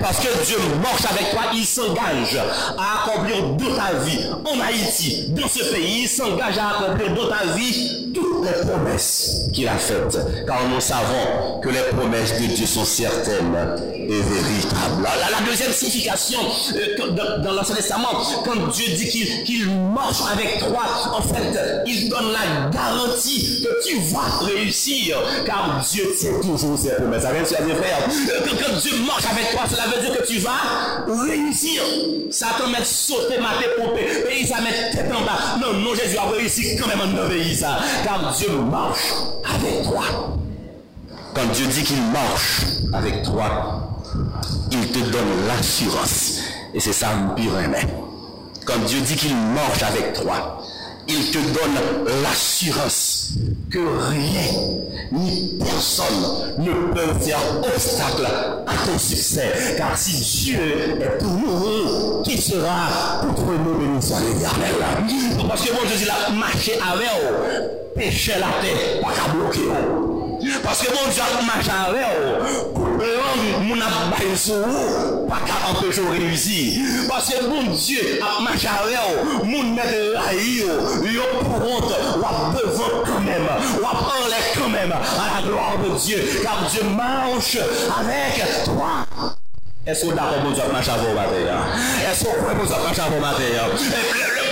Parce 0.00 0.18
que 0.18 0.44
Dieu 0.44 0.56
marche 0.82 1.04
avec 1.10 1.30
toi, 1.30 1.42
il 1.54 1.64
s'engage 1.64 2.38
à 2.76 3.04
accomplir 3.04 3.42
dans 3.52 3.76
ta 3.76 3.94
vie, 4.04 4.26
en 4.44 4.60
Haïti, 4.60 5.28
dans 5.28 5.48
ce 5.48 5.72
pays, 5.72 6.02
il 6.02 6.08
s'engage 6.08 6.58
à 6.58 6.84
accomplir 6.84 7.14
dans 7.14 7.28
ta 7.28 7.52
vie 7.54 8.05
toutes 8.16 8.44
les 8.44 8.66
promesses 8.66 9.42
qu'il 9.52 9.68
a 9.68 9.76
faites. 9.76 10.18
Car 10.46 10.68
nous 10.68 10.80
savons 10.80 11.60
que 11.62 11.68
les 11.68 11.82
promesses 11.96 12.40
de 12.40 12.46
Dieu 12.46 12.66
sont 12.66 12.84
certaines 12.84 13.54
et 13.94 14.08
véritables. 14.08 15.02
La, 15.04 15.46
deuxième 15.46 15.72
signification 15.72 16.40
euh, 16.74 17.38
dans, 17.42 17.52
l'Ancien 17.52 17.74
Testament, 17.76 18.08
quand 18.44 18.68
Dieu 18.72 18.94
dit 18.94 19.44
qu'il 19.44 19.70
marche 19.70 20.22
avec 20.32 20.58
toi, 20.58 20.82
en 21.12 21.22
fait, 21.22 21.58
il 21.86 22.08
donne 22.08 22.32
la 22.32 22.70
garantie 22.70 23.62
que 23.62 23.88
tu 23.88 23.98
vas 24.12 24.44
réussir. 24.44 25.18
Car 25.44 25.84
Dieu 25.90 26.04
tient 26.18 26.40
toujours 26.40 26.78
ses 26.78 26.94
promesses. 26.94 27.24
Amen, 27.24 27.44
frères. 27.44 28.08
Quand 28.44 28.76
Dieu 28.80 28.92
marche 29.06 29.24
avec 29.30 29.50
toi, 29.52 29.62
cela 29.70 29.84
veut 29.94 30.02
dire 30.02 30.18
que 30.18 30.26
tu 30.26 30.38
vas 30.38 31.04
réussir. 31.06 31.82
Satan 32.30 32.68
met 32.68 32.84
sauter, 32.84 33.38
mater, 33.38 33.68
pomper, 33.76 34.04
pays 34.26 34.46
ça 34.46 34.60
met 34.60 34.90
tête 34.90 35.10
en 35.12 35.24
bas. 35.24 35.58
Non, 35.60 35.78
non, 35.78 35.94
Jésus 35.94 36.18
a 36.18 36.28
réussi 36.28 36.76
quand 36.76 36.88
même 36.88 37.00
en 37.00 37.28
pays 37.28 37.56
Car 38.06 38.32
Dieu 38.34 38.60
marche 38.70 39.14
avec 39.52 39.82
toi. 39.82 40.04
Quand 41.34 41.52
Dieu 41.52 41.66
dit 41.66 41.82
qu'il 41.82 42.00
marche 42.12 42.62
avec 42.92 43.24
toi, 43.24 43.98
il 44.70 44.92
te 44.92 45.00
donne 45.10 45.46
l'assurance. 45.48 46.38
Et 46.72 46.78
c'est 46.78 46.92
ça, 46.92 47.08
mais 47.36 47.80
Quand 48.64 48.78
Dieu 48.86 49.00
dit 49.00 49.16
qu'il 49.16 49.34
marche 49.34 49.82
avec 49.82 50.12
toi, 50.12 50.60
il 51.08 51.30
te 51.30 51.38
donne 51.38 52.12
l'assurance 52.22 53.32
que 53.70 53.78
rien 53.78 54.76
ni 55.12 55.58
personne 55.58 56.54
ne 56.58 56.92
peut 56.92 57.18
faire 57.20 57.38
obstacle 57.60 58.26
à 58.66 58.86
ton 58.86 58.98
succès. 58.98 59.74
Car 59.76 59.96
si 59.96 60.44
Dieu 60.44 60.58
est 61.00 61.18
pour 61.18 61.32
nous, 61.32 62.22
qui 62.22 62.40
sera 62.40 63.20
contre 63.20 63.52
nous, 63.52 63.78
béni 63.78 63.98
l'éternel. 63.98 65.46
Parce 65.48 65.64
que 65.64 65.72
mon 65.72 65.88
Dieu 65.88 65.96
dit, 65.96 66.08
a 66.08 66.30
marché 66.32 66.72
avec 66.74 67.08
vous, 67.22 67.98
péché 67.98 68.32
la 68.40 68.62
tête, 68.62 69.00
pas 69.00 69.12
qu'à 69.12 69.32
bloquer. 69.32 70.15
Parce 70.62 70.82
que 70.82 70.92
mon 70.94 71.10
Dieu 71.10 71.22
a 71.22 71.42
marché 71.42 71.70
avec 71.70 72.06
vous, 72.40 73.62
mon 73.62 73.80
abaye 73.80 74.36
sou 74.36 74.54
ou, 74.54 75.26
pa 75.28 75.36
ka 75.46 75.70
empêche 75.70 75.98
ou 75.98 76.10
réussir. 76.10 76.82
Parce 77.08 77.30
que 77.30 77.46
mon 77.46 77.72
Dieu 77.72 78.20
a 78.22 78.42
marché 78.42 78.68
avec 78.68 79.44
mon 79.44 79.62
mette 79.74 80.12
la 80.14 80.32
yo, 80.34 80.66
yo 81.04 81.22
pour 81.40 81.56
honte, 81.56 81.94
ou 82.14 82.56
devant 82.56 83.04
quand 83.04 83.20
même, 83.20 83.48
ou 83.76 83.82
parler 83.82 84.42
quand 84.54 84.68
même 84.68 84.92
à 84.92 85.40
la 85.40 85.46
gloire 85.46 85.78
de 85.78 85.98
Dieu, 85.98 86.40
car 86.42 86.68
Dieu 86.70 86.82
marche 86.84 87.56
avec 87.56 88.64
toi. 88.64 89.45
Est-ce 89.86 90.04
vous 90.04 90.12
d'accord 90.12 90.42
pour 90.42 90.50
Dieu 90.50 90.62
marcher 90.72 90.90
vous 90.98 91.14
matin? 91.14 91.30
Est-ce 92.10 92.24
que 92.24 92.28
vous 92.30 92.42
pouvez 92.42 92.54
pour 92.56 92.66
Dieu 92.66 92.74
marcher 92.84 93.02
vous 93.08 93.20
matin? 93.20 93.44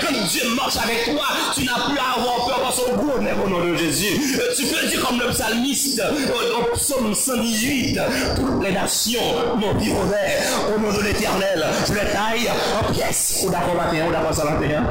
quand 0.01 0.27
Dieu 0.29 0.43
marche 0.55 0.77
avec 0.77 1.05
toi, 1.07 1.25
tu 1.55 1.65
n'as 1.65 1.89
plus 1.89 1.99
à 1.99 2.21
avoir 2.21 2.47
peur 2.47 2.61
parce 2.63 2.77
son 2.77 2.97
gros 2.97 3.19
au 3.19 3.49
nom 3.49 3.65
de 3.65 3.75
Jésus. 3.75 4.21
Tu 4.57 4.67
peux 4.67 4.87
dire 4.87 5.05
comme 5.05 5.19
le 5.19 5.31
psalmiste 5.31 6.01
au 6.01 6.77
psaume 6.77 7.15
118, 7.15 7.99
toutes 8.37 8.63
les 8.63 8.73
nations 8.73 9.21
m'ont 9.57 9.75
dit 9.75 9.91
au 9.91 10.79
nom 10.81 10.97
de 10.97 11.03
l'éternel. 11.03 11.65
Je 11.89 11.95
les 11.95 12.13
taille 12.13 12.49
en 12.81 12.93
pièces. 12.93 13.43
Ou 13.45 13.51
d'accord 13.51 13.75
matin, 13.75 14.07
ou 14.09 14.13
d'accord 14.13 14.35
ça 14.35 14.45
matin. 14.45 14.85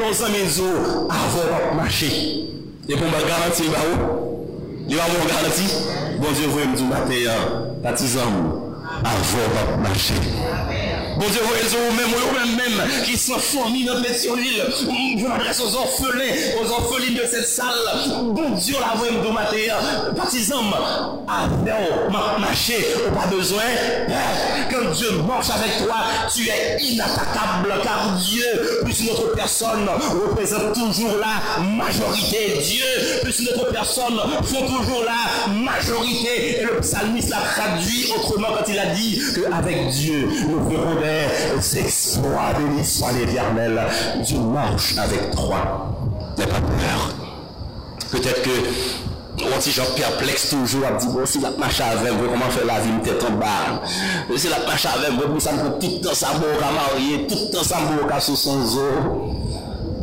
L'on 0.00 0.32
mes 0.32 0.60
os 0.60 1.08
avant 1.08 1.74
marcher. 1.76 2.46
Et 2.88 2.96
pour 2.96 3.06
me 3.06 3.28
garantir, 3.28 3.70
bah 3.70 3.78
où 3.94 4.46
Il 4.88 4.96
va 4.96 5.04
me 5.04 5.28
garantir. 5.28 5.70
Bon 6.18 6.32
Dieu, 6.32 6.46
vous 6.48 6.58
me 6.58 6.76
dire 6.76 6.86
matin, 6.86 7.80
partisan, 7.84 8.69
avant 8.98 9.76
marcher. 9.78 10.79
Bon 11.20 11.26
Dieu, 11.28 11.40
vous 11.42 11.96
même, 11.96 12.06
vous 12.06 12.34
même, 12.34 12.56
même, 12.56 13.04
qui 13.04 13.14
sont 13.18 13.38
fournis 13.38 13.84
dans 13.84 13.98
l'île. 13.98 14.64
Je 15.18 15.26
m'adresse 15.26 15.60
aux 15.60 15.76
orphelins, 15.76 16.32
aux 16.62 16.70
orphelines 16.70 17.14
de 17.14 17.26
cette 17.30 17.46
salle. 17.46 17.66
Bon 18.22 18.52
Dieu, 18.52 18.76
la 18.80 18.96
voix 18.96 19.10
de 19.10 19.30
matin, 19.30 20.14
partisans, 20.16 20.64
avec 21.28 22.40
marcher, 22.40 22.86
pas 23.14 23.26
besoin. 23.26 23.60
Quand 24.70 24.92
Dieu 24.92 25.10
marche 25.28 25.50
avec 25.50 25.84
toi, 25.84 25.96
tu 26.34 26.48
es 26.48 26.78
inattaquable, 26.80 27.74
car 27.82 28.16
Dieu, 28.16 28.80
plus 28.82 29.04
notre 29.06 29.34
personne, 29.34 29.86
représente 30.26 30.72
toujours 30.72 31.18
la 31.18 31.62
majorité. 31.62 32.60
Dieu, 32.62 32.84
plus 33.22 33.42
notre 33.42 33.70
personne, 33.70 34.18
font 34.42 34.66
toujours 34.66 35.04
la 35.04 35.52
majorité. 35.52 36.60
Et 36.60 36.64
le 36.64 36.80
psalmiste 36.80 37.28
l'a 37.28 37.42
traduit 37.42 38.10
autrement 38.16 38.48
quand 38.56 38.72
il 38.72 38.78
a 38.78 38.86
dit 38.86 39.20
qu'avec 39.34 39.88
Dieu, 39.88 40.26
nous 40.48 40.70
ferons 40.70 40.94
des 40.94 41.09
les 41.56 41.78
exploits 41.78 42.54
de 42.58 42.78
l'histoire 42.78 43.12
l'éternel. 43.12 43.80
Dieu 44.24 44.38
marche 44.38 44.96
avec 44.98 45.30
toi. 45.30 45.92
N'aie 46.38 46.46
pas 46.46 46.60
peur. 46.60 47.14
Peut-être 48.10 48.42
que 48.42 48.50
Mwen 49.40 49.60
ti 49.62 49.72
jan 49.72 49.88
perpleks 49.96 50.48
toujou 50.50 50.84
ap 50.84 50.98
di 51.00 51.08
bon 51.08 51.24
si 51.28 51.40
la 51.40 51.52
pache 51.56 51.84
avem 51.84 52.18
vwe 52.18 52.28
koman 52.28 52.50
fè 52.52 52.64
la 52.68 52.76
vi 52.82 52.90
mwen 52.92 53.04
tèt 53.06 53.24
an 53.24 53.38
bar. 53.40 53.78
Si 54.36 54.50
la 54.52 54.60
pache 54.66 54.90
avem 54.90 55.16
vwe 55.16 55.30
pou 55.30 55.40
sa 55.40 55.54
mwen 55.56 55.78
toutan 55.80 56.18
sa 56.18 56.34
mwen 56.36 56.58
ka 56.60 56.72
marye, 56.74 57.22
toutan 57.30 57.64
sa 57.64 57.80
mwen 57.86 58.04
ka 58.10 58.20
sou 58.24 58.36
son 58.36 58.66
zo. 58.68 58.88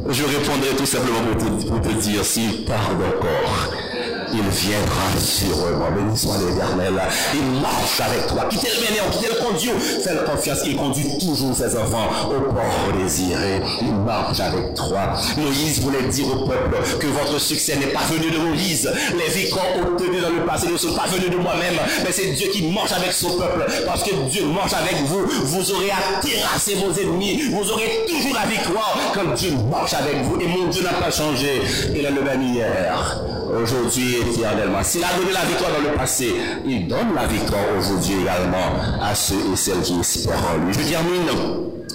Je 0.10 0.24
répondrai 0.24 0.76
tout 0.78 0.86
simplement 0.86 1.20
pour 1.28 1.36
te, 1.36 1.68
pour 1.68 1.82
te 1.82 1.94
dire 2.00 2.24
si 2.26 2.46
il 2.46 2.66
part 2.66 2.96
d'un 2.96 3.12
corps. 3.20 3.87
Il 4.34 4.42
viendra 4.42 5.20
sûrement. 5.20 5.92
Béni 5.96 6.18
soit 6.18 6.36
l'éternel. 6.38 7.02
Il 7.34 7.62
marche 7.62 8.02
avec 8.02 8.28
toi. 8.28 8.46
Quittez 8.50 8.68
le 8.76 8.90
meneur, 8.90 9.10
quittez 9.12 9.28
le 9.28 9.44
conduit? 9.44 9.70
Fais 10.04 10.16
confiance. 10.30 10.60
Il 10.66 10.76
conduit 10.76 11.18
toujours 11.18 11.56
ses 11.56 11.78
enfants 11.78 12.10
au 12.28 12.52
port 12.52 13.02
désiré. 13.02 13.62
Il 13.82 13.94
marche 13.94 14.40
avec 14.40 14.74
toi. 14.76 15.14
Moïse 15.38 15.82
voulait 15.82 16.04
dire 16.04 16.28
au 16.28 16.46
peuple 16.46 16.78
que 17.00 17.08
votre 17.08 17.40
succès 17.40 17.76
n'est 17.78 17.88
pas 17.88 18.02
venu 18.10 18.32
de 18.32 18.38
Moïse. 18.38 18.92
Les 19.18 19.34
victoires 19.34 19.66
obtenues 19.82 20.22
dans 20.22 20.30
le 20.30 20.46
passé 20.46 20.68
ne 20.68 20.78
sont 20.78 20.94
pas 20.94 21.08
venues 21.08 21.30
de 21.30 21.38
moi-même. 21.38 21.76
Mais 22.04 22.12
c'est 22.12 22.32
Dieu 22.32 22.50
qui 22.52 22.64
marche 22.72 22.92
avec 22.92 23.14
son 23.14 23.38
peuple. 23.38 23.66
Parce 23.86 24.04
que 24.04 24.14
Dieu 24.30 24.46
marche 24.46 24.74
avec 24.74 25.04
vous. 25.06 25.26
Vous 25.26 25.72
aurez 25.72 25.92
à 25.92 26.20
terrasser 26.22 26.76
vos 26.76 26.92
ennemis. 27.00 27.50
Vous 27.52 27.72
aurez 27.72 28.06
toujours 28.08 28.34
la 28.34 28.46
victoire 28.46 28.98
quand 29.14 29.34
Dieu 29.36 29.52
marche 29.70 29.94
avec 29.94 30.22
vous. 30.24 30.40
Et 30.42 30.48
mon 30.48 30.68
Dieu 30.68 30.84
n'a 30.84 30.94
pas 30.94 31.12
changé. 31.12 31.62
Il 31.92 32.06
est 32.06 32.12
le 32.12 32.22
même 32.22 32.44
hier. 32.44 33.22
Aujourd'hui, 33.50 34.18
éternellement. 34.18 34.84
S'il 34.84 35.04
a 35.04 35.08
donné 35.18 35.32
la 35.32 35.46
victoire 35.46 35.72
dans 35.72 35.92
le 35.92 35.98
passé, 35.98 36.34
il 36.66 36.88
donne 36.88 37.16
la 37.16 37.28
victoire 37.28 37.64
aujourd'hui 37.78 38.16
également 38.22 39.02
à 39.02 39.16
ceux 39.16 39.36
et 39.54 39.56
celles 39.56 39.82
qui 39.82 40.00
espèrent 40.00 40.44
en 40.54 40.66
lui. 40.66 40.74
Je 40.74 40.90
termine 40.90 41.26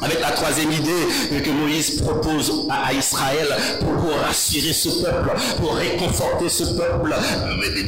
avec 0.02 0.20
la 0.20 0.30
troisième 0.32 0.72
idée 0.72 1.40
que 1.42 1.50
Moïse 1.50 2.00
propose 2.02 2.66
à, 2.70 2.92
Israël 2.92 3.46
pour, 3.80 4.12
rassurer 4.26 4.72
ce 4.72 4.88
peuple, 5.02 5.30
pour 5.58 5.74
réconforter 5.74 6.48
ce 6.48 6.64
peuple. 6.64 7.14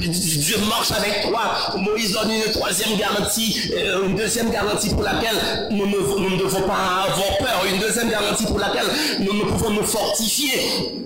Dieu 0.09 0.57
marche 0.69 0.93
avec 0.93 1.23
toi. 1.29 1.77
Moïse 1.77 2.13
donne 2.13 2.31
une 2.31 2.53
troisième 2.53 2.97
garantie, 2.99 3.71
euh, 3.77 4.07
une 4.07 4.15
deuxième 4.17 4.51
garantie 4.51 4.91
pour 4.91 5.03
laquelle 5.03 5.69
nous 5.71 5.87
ne, 5.87 5.97
nous 5.97 6.31
ne 6.31 6.39
devons 6.39 6.63
pas 6.63 7.07
avoir 7.09 7.39
peur, 7.39 7.65
une 7.73 7.81
deuxième 7.81 8.11
garantie 8.11 8.47
pour 8.47 8.59
laquelle 8.59 8.87
nous 9.21 9.33
ne 9.35 9.45
pouvons 9.51 9.71
nous 9.71 9.85
fortifier. 9.85 11.03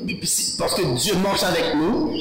Parce 0.59 0.75
que 0.75 0.83
Dieu 0.95 1.15
marche 1.23 1.43
avec 1.43 1.75
nous. 1.75 2.13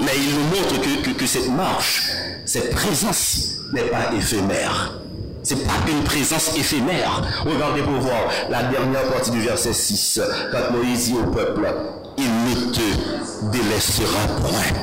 Mais 0.00 0.12
il 0.16 0.34
nous 0.34 0.44
montre 0.44 1.14
que, 1.18 1.26
cette 1.26 1.48
marche, 1.50 2.10
cette 2.46 2.70
présence 2.70 3.56
n'est 3.72 3.82
pas 3.82 4.14
éphémère. 4.16 4.94
Ce 5.42 5.54
n'est 5.54 5.64
pas 5.64 5.72
une 5.88 6.04
présence 6.04 6.56
éphémère. 6.56 7.22
Regardez 7.44 7.82
pour 7.82 7.94
voir 7.94 8.28
la 8.50 8.64
dernière 8.64 9.04
partie 9.10 9.30
du 9.30 9.40
verset 9.40 9.72
6. 9.72 10.20
Quand 10.52 10.72
Moïse 10.72 11.06
dit 11.06 11.14
au 11.14 11.30
peuple, 11.30 11.72
il 12.18 12.24
ne 12.24 12.72
te 12.72 13.50
délaissera 13.50 14.26
point. 14.40 14.80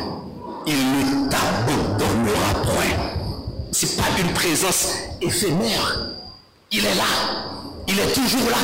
Il 0.65 0.75
ne 0.75 1.29
t'abandonnera 1.29 2.61
point. 2.63 3.11
Ce 3.71 3.85
n'est 3.85 3.91
pas 3.93 4.19
une 4.19 4.33
présence 4.33 4.93
éphémère. 5.21 6.11
Il 6.71 6.79
est 6.79 6.95
là. 6.95 7.03
Il 7.87 7.99
est 7.99 8.13
toujours 8.13 8.49
là. 8.49 8.57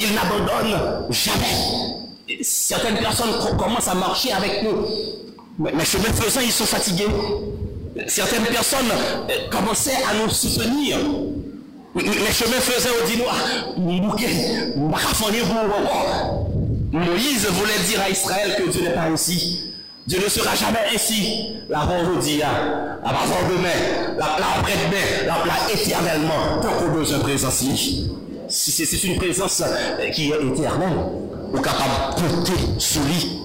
Il 0.00 0.14
n'abandonne 0.14 1.06
jamais. 1.10 2.42
Certaines 2.42 2.98
personnes 2.98 3.32
commencent 3.58 3.88
à 3.88 3.94
marcher 3.94 4.32
avec 4.32 4.62
nous 4.62 4.86
mais 5.58 5.84
chemin 5.84 6.12
faisant, 6.12 6.40
ils 6.40 6.52
sont 6.52 6.66
fatigués. 6.66 7.06
Certaines 8.08 8.44
personnes 8.44 8.90
euh, 8.90 9.48
commençaient 9.50 9.92
à 9.92 10.14
nous 10.22 10.30
soutenir. 10.30 10.98
Les 11.94 12.32
chemins 12.32 12.60
faisant, 12.60 12.90
on 13.02 13.06
dit, 13.06 13.18
Moïse 16.92 17.46
voulait 17.46 17.78
dire 17.88 18.00
à 18.00 18.10
Israël 18.10 18.56
que 18.58 18.68
Dieu 18.68 18.82
n'est 18.82 18.94
pas 18.94 19.02
ainsi. 19.02 19.70
Dieu 20.06 20.20
ne 20.22 20.28
sera 20.28 20.54
jamais 20.56 20.80
ainsi. 20.92 21.50
La 21.68 21.80
vendredi, 21.80 22.38
la 22.38 22.48
demain, 23.48 24.16
la 24.18 24.26
après-demain, 24.26 25.26
la 25.26 25.72
éternellement, 25.72 26.60
tant 26.60 26.72
qu'on 26.72 26.98
besoin 26.98 27.20
présence. 27.20 27.64
C'est 28.48 29.04
une 29.04 29.16
présence 29.16 29.62
euh, 29.64 30.10
qui 30.10 30.30
est 30.32 30.34
éternelle, 30.34 30.98
ou 31.52 31.60
capable 31.60 32.16
de 32.16 32.34
porter 32.34 32.52
sous 32.78 33.00
lui 33.04 33.43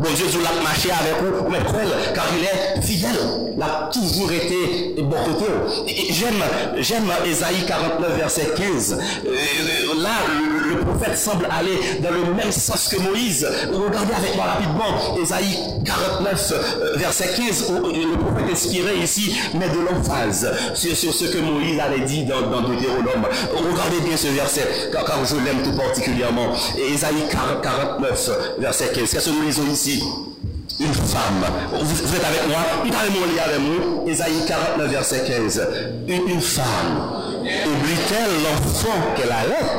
Bon 0.00 0.08
Dieu, 0.14 0.24
vous 0.32 0.62
marché 0.62 0.88
avec 0.90 1.14
vous, 1.20 1.50
mais 1.50 1.58
cruel, 1.58 1.88
car 2.14 2.24
il 2.34 2.44
est 2.44 2.80
fidèle. 2.80 3.10
Il 3.54 3.62
a 3.62 3.90
toujours 3.92 4.32
été 4.32 4.94
bon 5.02 5.16
côté. 5.24 5.44
J'aime, 6.10 6.42
j'aime 6.78 7.12
Ésaïe 7.26 7.66
49, 7.66 8.16
verset 8.16 8.46
15. 8.56 8.98
Euh, 9.26 10.02
là, 10.02 10.10
le, 10.70 10.78
prophète 10.78 11.18
semble 11.18 11.46
aller 11.50 11.78
dans 12.00 12.10
le 12.12 12.34
même 12.34 12.50
sens 12.50 12.88
que 12.88 12.98
Moïse. 13.02 13.46
Regardez 13.70 14.14
avec 14.14 14.34
moi 14.36 14.44
rapidement 14.46 15.18
Ésaïe 15.20 15.58
49, 15.84 16.52
euh, 16.52 16.96
verset 16.96 17.34
15, 17.36 17.70
où 17.70 17.86
le 17.88 18.16
prophète 18.16 18.52
inspiré 18.52 18.96
ici 19.02 19.36
met 19.54 19.68
de 19.68 19.80
l'emphase 19.80 20.50
sur, 20.72 20.96
ce 20.96 21.24
que 21.26 21.38
Moïse 21.38 21.78
avait 21.78 22.00
dit 22.06 22.24
dans, 22.24 22.40
Deutéronome. 22.40 23.26
Regardez 23.54 24.00
bien 24.06 24.16
ce 24.16 24.28
verset, 24.28 24.90
car, 24.92 25.04
je 25.26 25.36
l'aime 25.36 25.62
tout 25.62 25.76
particulièrement. 25.76 26.52
Ésaïe 26.78 27.28
49, 27.30 28.30
verset 28.58 28.92
15. 28.94 29.10
Qu'est-ce 29.10 29.28
que 29.28 29.34
nous 29.34 29.42
lisons 29.42 29.66
ici? 29.70 29.89
Une 30.80 30.94
femme. 30.94 31.44
Vous, 31.72 32.14
êtes 32.16 32.24
avec 32.24 32.46
moi. 32.48 32.58
Ésaïe 34.06 34.46
49, 34.46 34.90
verset 34.90 35.24
15. 35.26 35.68
Une, 36.08 36.40
femme 36.40 37.10
oublie-t-elle 37.42 38.42
l'enfant 38.42 39.14
qu'elle 39.16 39.32
allait 39.32 39.78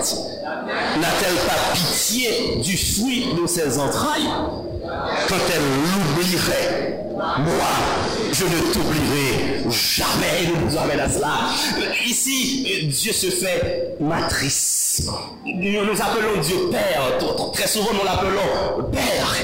N'a-t-elle 1.00 1.36
pas 1.48 1.74
pitié 1.74 2.62
du 2.62 2.78
fruit 2.78 3.28
de 3.42 3.48
ses 3.48 3.80
entrailles? 3.80 4.30
Quand 5.28 5.36
elle 5.54 6.16
l'oublierait, 6.16 7.00
moi, 7.18 7.72
je 8.32 8.46
ne 8.46 8.74
t'oublierai 8.74 9.70
jamais. 9.70 10.44
Il 10.44 10.66
nous 10.66 10.78
amène 10.78 11.00
à 11.00 11.10
cela. 11.10 11.50
Ici, 12.06 12.88
Dieu 12.90 13.14
se 13.14 13.28
fait 13.28 13.96
matrice. 14.00 15.08
Nous 15.46 15.86
nous 15.86 16.02
appelons 16.02 16.42
Dieu 16.42 16.70
Père. 16.72 17.18
Très 17.54 17.68
souvent, 17.68 17.94
nous 17.94 18.04
l'appelons 18.06 18.90
Père. 18.92 19.36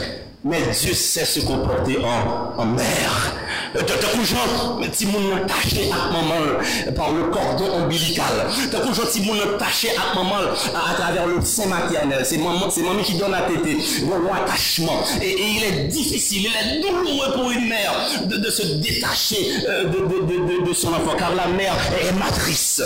Mais 0.48 0.62
Dieu 0.62 0.94
sait 0.94 1.26
se 1.26 1.42
comporter 1.42 1.98
en, 1.98 2.62
en 2.62 2.66
mère. 2.66 3.36
Tant 3.74 3.84
que 3.84 4.26
gens, 4.26 4.80
si 4.94 5.06
moun 5.08 5.46
taché 5.46 5.92
à 5.92 6.12
maman 6.12 6.64
par 6.96 7.12
le 7.12 7.24
cordon 7.26 7.84
ombilical. 7.84 8.48
Tant 8.72 8.80
que 8.80 8.94
gens, 8.94 9.04
si 9.10 9.22
moun 9.22 9.38
taché 9.60 9.90
à 9.90 10.16
maman 10.16 10.38
à, 10.74 10.94
travers 10.94 11.28
le 11.28 11.42
sein 11.42 11.68
maternel. 11.68 12.22
C'est 12.24 12.38
maman, 12.38 12.70
c'est 12.70 12.82
maman 12.82 13.02
qui 13.04 13.16
donne 13.16 13.32
la 13.32 13.42
tête. 13.42 13.78
Mon 14.06 14.34
attachement. 14.34 15.04
Et, 15.22 15.36
il 15.38 15.64
est 15.64 15.84
difficile, 15.88 16.48
il 16.50 16.78
est 16.78 16.82
douloureux 16.82 17.34
pour 17.34 17.52
une 17.52 17.68
mère 17.68 17.94
de, 18.26 18.50
se 18.50 18.64
détacher 18.76 19.50
euh, 19.68 19.84
de, 19.86 20.74
son 20.74 20.94
enfant. 20.94 21.16
Car 21.18 21.36
la 21.36 21.48
mère 21.48 21.76
est 22.02 22.14
matrice. 22.14 22.82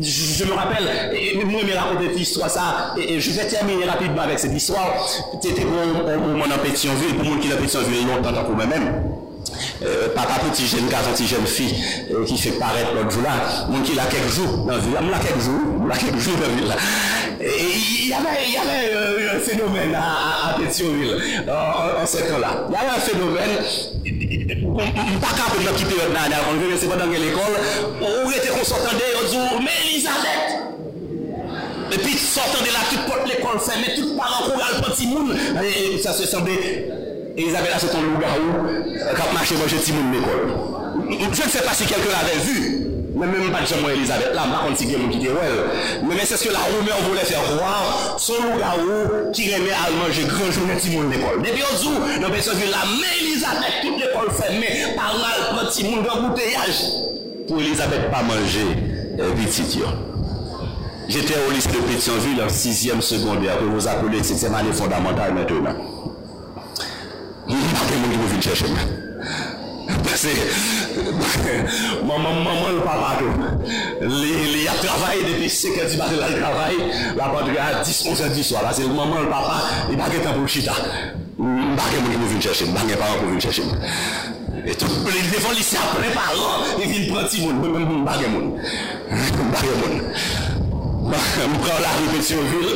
Je, 0.00 0.44
me 0.44 0.52
rappelle, 0.54 0.84
moi, 1.44 1.60
je 1.66 1.76
raconté 1.76 2.08
cette 2.08 2.20
histoire, 2.20 2.48
ça, 2.48 2.94
et, 2.96 3.20
je 3.20 3.30
vais 3.32 3.46
terminer 3.46 3.84
rapidement 3.84 4.22
avec 4.22 4.38
cette 4.38 4.54
histoire. 4.54 5.06
C'était 5.42 5.60
pour, 5.60 5.72
moi 5.72 6.46
en 6.46 6.58
Pétionville, 6.58 7.16
pour 7.16 7.26
moi 7.26 7.36
qui 7.38 7.52
en 7.52 7.56
Pétionville 7.56 8.06
longtemps 8.06 8.44
pour 8.44 8.56
moi-même. 8.56 9.02
Euh, 9.82 10.08
papa 10.14 10.34
petit 10.50 10.66
jeune 10.66 10.88
garçon, 10.88 11.10
petit 11.12 11.26
jeune 11.26 11.46
fille 11.46 11.74
euh, 12.12 12.24
qui 12.24 12.38
fait 12.38 12.52
paraître 12.52 12.94
l'autre 12.94 13.10
jour 13.10 13.22
là, 13.22 13.66
moi 13.68 13.80
qui 13.84 13.94
l'a 13.94 14.04
quelques 14.04 14.30
jours 14.30 14.58
dans 14.66 14.72
la 14.72 14.78
ville, 14.78 14.92
quelques 15.22 15.40
jours, 15.40 15.86
là 15.88 15.96
quelques 15.96 16.18
jours 16.18 16.34
dans 16.36 16.68
là. 16.68 16.76
y 17.40 18.12
avè 18.12 18.92
un 19.34 19.40
fenomen 19.40 19.94
a 19.94 20.54
Petionville 20.58 21.16
an 21.48 22.06
se 22.06 22.18
kon 22.26 22.40
la. 22.40 22.50
Y 22.68 22.76
avè 22.76 22.90
un 22.96 23.00
fenomen, 23.00 23.50
baka 25.22 25.48
pou 25.48 25.60
nan 25.64 25.74
ki 25.78 25.86
peryon 25.88 26.12
nan, 26.12 26.34
an 26.36 26.60
vè 26.60 26.66
mè 26.68 26.76
se 26.80 26.86
pa 26.90 26.96
nan 27.00 27.12
gen 27.12 27.24
l'ekol, 27.24 27.54
ou 28.02 28.28
ete 28.34 28.48
kon 28.52 28.66
sotan 28.68 28.94
de, 28.98 29.08
ou 29.20 29.30
djou, 29.30 29.62
mè 29.64 29.74
Elisabeth! 29.86 30.48
Epi 31.96 32.12
sotan 32.20 32.60
de 32.66 32.70
la, 32.74 32.82
tout 32.90 33.02
pot 33.08 33.22
l'ekol 33.30 33.58
fè, 33.64 33.74
mè 33.80 33.94
tout 33.96 34.10
paran 34.18 34.42
kou 34.50 34.58
al 34.66 34.76
poti 34.84 35.08
moun, 35.08 35.32
sa 36.04 36.12
se 36.16 36.28
san 36.28 36.44
de, 36.44 36.58
Elisabeth 37.38 37.78
a 37.78 37.80
se 37.80 37.88
ton 37.94 38.04
louga 38.04 38.36
ou, 38.36 38.68
kap 39.16 39.32
mache 39.32 39.56
manje 39.62 39.80
ti 39.86 39.96
moun 39.96 40.12
l'ekol. 40.12 40.40
Je 41.10 41.42
ne 41.42 41.48
sais 41.48 41.62
pas 41.62 41.72
si 41.74 41.86
quelqu'un 41.86 42.12
l'avait 42.12 42.44
vu, 42.44 42.79
Mwen 43.20 43.34
mwen 43.34 43.50
pa 43.52 43.60
djem 43.60 43.82
mwen 43.82 43.98
Elizabeth 43.98 44.32
la, 44.32 44.46
mwen 44.48 44.62
konti 44.64 44.86
gen 44.88 45.02
mwen 45.02 45.10
ki 45.12 45.18
de 45.20 45.32
wèl. 45.34 45.58
Mwen 46.00 46.14
mwen 46.14 46.28
seske 46.28 46.48
la 46.54 46.62
roumeur 46.70 47.02
voulè 47.04 47.24
fèr 47.28 47.50
wèl, 47.58 47.90
son 48.24 48.46
lou 48.46 48.56
la 48.56 48.70
ou 48.80 49.32
ki 49.36 49.50
remè 49.52 49.74
al 49.76 49.98
manje 49.98 50.24
granjounen 50.30 50.80
ti 50.80 50.94
moun 50.94 51.12
l'ekol. 51.12 51.42
Depi 51.44 51.60
yo 51.60 51.68
zou, 51.82 52.00
nan 52.22 52.32
pe 52.32 52.40
se 52.40 52.54
vu 52.56 52.70
la 52.72 52.80
mè 52.88 53.10
Elizabeth, 53.18 53.76
tout 53.82 54.00
l'ekol 54.00 54.32
fèmè, 54.38 54.70
par 54.96 55.18
mal 55.20 55.42
pran 55.50 55.68
ti 55.68 55.84
moun 55.90 56.00
gen 56.06 56.24
bouteyaj. 56.24 56.80
Pou 57.44 57.60
Elizabeth 57.60 58.08
pa 58.14 58.24
manje, 58.24 58.64
eh, 59.18 59.34
vitit 59.36 59.76
yo. 59.82 59.92
J'étais 61.10 61.36
au 61.46 61.52
lycée 61.52 61.68
de 61.68 61.92
Pétionville 61.92 62.40
en 62.40 62.48
sixième 62.48 63.02
secondaire, 63.02 63.58
que 63.58 63.64
vous 63.64 63.86
appelez 63.86 64.22
septième 64.22 64.54
année 64.54 64.72
fondamentale 64.72 65.34
maintenant. 65.34 65.76
Il 67.48 67.56
n'y 67.56 67.62
a 67.62 67.68
pas 67.68 67.92
de 67.92 68.00
monde 68.00 68.12
qui 68.12 68.16
vous 68.16 68.28
vient 68.28 68.40
chercher. 68.40 68.66
Pase, 70.04 70.32
maman, 72.06 72.42
maman 72.44 72.76
l 72.76 72.80
pa 72.84 72.94
pato. 73.02 73.28
Li 74.06 74.66
a 74.68 74.74
travay 74.82 75.22
depi 75.26 75.48
seke 75.50 75.86
di 75.90 75.96
bate 75.96 76.16
la 76.20 76.30
travay, 76.34 76.76
la 77.16 77.28
patre 77.32 77.58
a 77.58 77.82
10, 77.82 78.04
11, 78.06 78.30
10 78.34 78.52
wala. 78.54 78.72
Se 78.72 78.86
maman 78.86 79.26
l 79.26 79.28
papa, 79.30 79.56
li 79.90 79.96
bake 79.96 80.22
tan 80.22 80.38
pou 80.38 80.46
chita. 80.46 80.74
Mbake 81.40 82.02
moun 82.04 82.18
pou 82.20 82.28
vin 82.28 82.40
chèche, 82.40 82.66
mbake 82.68 82.96
paran 83.00 83.18
pou 83.20 83.32
vin 83.32 83.40
chèche. 83.40 83.62
E 84.60 84.74
tout 84.76 84.92
pe 85.04 85.10
li 85.14 85.22
defon 85.32 85.54
li 85.56 85.64
se 85.64 85.78
apre 85.80 86.12
paran, 86.12 86.66
li 86.78 86.88
vin 86.90 87.12
pranti 87.12 87.40
moun, 87.40 87.56
mbake 88.02 88.28
moun. 88.28 88.54
Mbake 89.48 89.74
moun. 89.80 90.00
Mpren 91.10 91.80
la 91.82 91.96
repetyon 91.96 92.44
vil, 92.52 92.70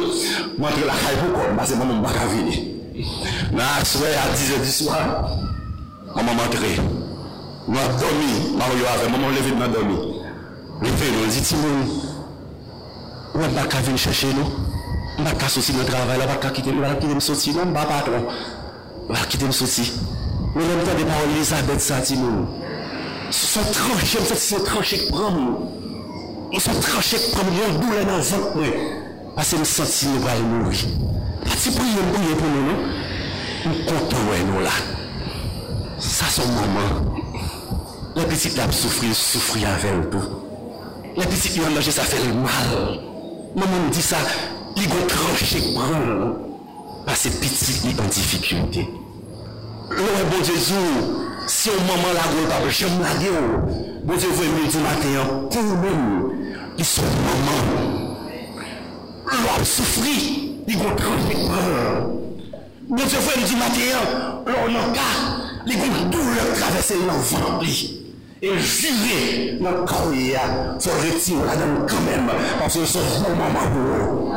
mwantre 0.58 0.88
la 0.88 0.96
khay 0.98 1.20
pou 1.20 1.36
kon, 1.36 1.56
base 1.60 1.76
maman 1.78 2.00
mbaka 2.00 2.26
vini. 2.32 2.70
Nan 3.52 3.66
aswe 3.82 4.10
a 4.16 4.28
10, 4.32 4.58
10 4.64 4.84
wala, 4.88 5.28
maman 6.16 6.40
mwantre. 6.40 7.03
Mwen 7.66 7.96
domi, 8.00 8.32
mwen 8.52 8.78
yo 8.78 8.86
ave, 8.92 9.08
mwen 9.08 9.34
leve 9.34 9.54
mwen 9.56 9.72
domi. 9.72 9.96
Leve 10.82 11.06
nou, 11.14 11.30
zi 11.30 11.40
ti 11.40 11.56
moun. 11.56 11.86
Mwen 13.34 13.54
baka 13.56 13.80
vin 13.86 13.96
chèche 13.96 14.28
nou. 14.36 14.50
Mwen 15.16 15.30
baka 15.30 15.48
soti 15.48 15.72
nan 15.72 15.86
travay 15.88 16.18
la, 16.20 16.26
baka 16.26 16.50
kite 16.52 16.74
m 16.74 17.20
soti. 17.24 17.54
Mwen 17.56 17.72
baka 17.72 18.02
patron. 18.02 18.28
Baka 19.08 19.24
kite 19.32 19.48
m 19.48 19.52
soti. 19.56 19.86
Mwen 20.52 20.68
lèm 20.68 20.84
tan 20.84 21.00
de 21.00 21.08
parol 21.08 21.32
Elisabeth 21.32 21.80
sa 21.80 22.02
ti 22.04 22.20
moun. 22.20 22.44
Son 23.30 23.64
tranche, 23.72 24.20
mwen 24.20 24.28
soti 24.28 24.44
son 24.44 24.68
tranche 24.68 25.00
k 25.00 25.08
pran 25.08 25.32
moun. 25.32 25.56
Son 26.60 26.84
tranche 26.84 27.16
k 27.16 27.32
pran 27.32 27.48
moun, 27.48 27.58
yon 27.62 27.80
doule 27.80 28.04
nan 28.04 28.22
zan 28.22 28.44
mwen. 28.58 28.76
Pase 29.38 29.56
m 29.56 29.64
soti 29.64 30.12
nou 30.12 30.28
bal 30.28 30.44
moun 30.50 30.68
wè. 30.68 30.84
Pati 31.48 31.72
pou 31.72 31.96
yon 31.96 32.12
pou 32.12 32.28
yon 32.28 32.40
pou 32.44 32.54
nou 32.58 32.68
nou. 32.68 32.94
Mwen 33.64 33.84
kontan 33.88 34.32
wè 34.34 34.46
nou 34.52 34.68
la. 34.68 34.80
Sa 35.96 36.28
son 36.28 36.58
maman. 36.60 37.23
Le 38.16 38.22
pitit 38.22 38.56
la 38.56 38.70
soufri, 38.70 39.08
soufri 39.12 39.64
avèl 39.66 40.04
pou. 40.06 40.22
Le 41.16 41.24
pitit 41.26 41.56
yon 41.58 41.72
manje 41.74 41.90
sa 41.90 42.04
fèl 42.06 42.28
mal. 42.38 42.98
Maman 43.58 43.88
di 43.90 44.02
sa, 44.02 44.20
li 44.76 44.86
go 44.86 45.00
tranche 45.10 45.58
pran. 45.74 46.36
Pase 47.08 47.32
pitit 47.40 47.82
li 47.82 47.94
an 47.98 48.12
difikultè. 48.14 48.84
Lò 49.98 50.06
e 50.20 50.22
bon 50.30 50.46
Jezou, 50.46 51.24
si 51.50 51.72
yon 51.72 51.82
maman 51.88 52.14
la 52.14 52.28
go 52.30 52.44
tabe, 52.52 52.70
jèm 52.70 52.94
la 53.02 53.16
gè 53.18 53.32
ou. 53.34 53.74
Bon 54.06 54.14
Jezou 54.14 54.38
vè 54.38 54.46
mè 54.52 54.70
di 54.70 54.84
matè 54.84 55.10
yon, 55.16 55.34
pou 55.50 55.80
mè, 55.82 55.96
li 56.78 56.86
son 56.86 57.18
maman. 57.24 57.90
Lò 59.32 59.56
ap 59.56 59.66
soufri, 59.66 60.16
li 60.68 60.78
go 60.78 60.94
tranche 61.02 61.42
pran. 61.48 62.14
Bon 62.94 63.02
Jezou 63.02 63.26
vè 63.26 63.42
mè 63.42 63.50
di 63.50 63.58
matè 63.58 63.90
yon, 63.90 64.16
lò 64.54 64.64
nan 64.78 64.94
ka, 64.94 65.10
li 65.66 65.82
go 65.82 65.92
dou 66.14 66.38
lè 66.38 66.48
travesse 66.54 67.02
yon 67.02 67.28
vant 67.32 67.66
li. 67.66 68.03
Et 68.44 68.58
jurer 68.58 69.56
notre 69.58 69.86
carrière, 69.86 70.76
faut 70.78 70.90
retirer 70.90 71.46
là-dedans 71.46 71.86
quand 71.88 72.00
même, 72.02 72.30
parce 72.58 72.74
que 72.74 72.84
c'est 72.84 72.98
un 72.98 73.30
moment 73.30 73.48
pour 73.72 74.36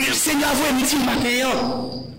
Le 0.00 0.12
Seigneur 0.12 0.48
vous 0.52 0.74
me 0.74 0.84
dit 0.84 0.96
matin, 0.96 1.48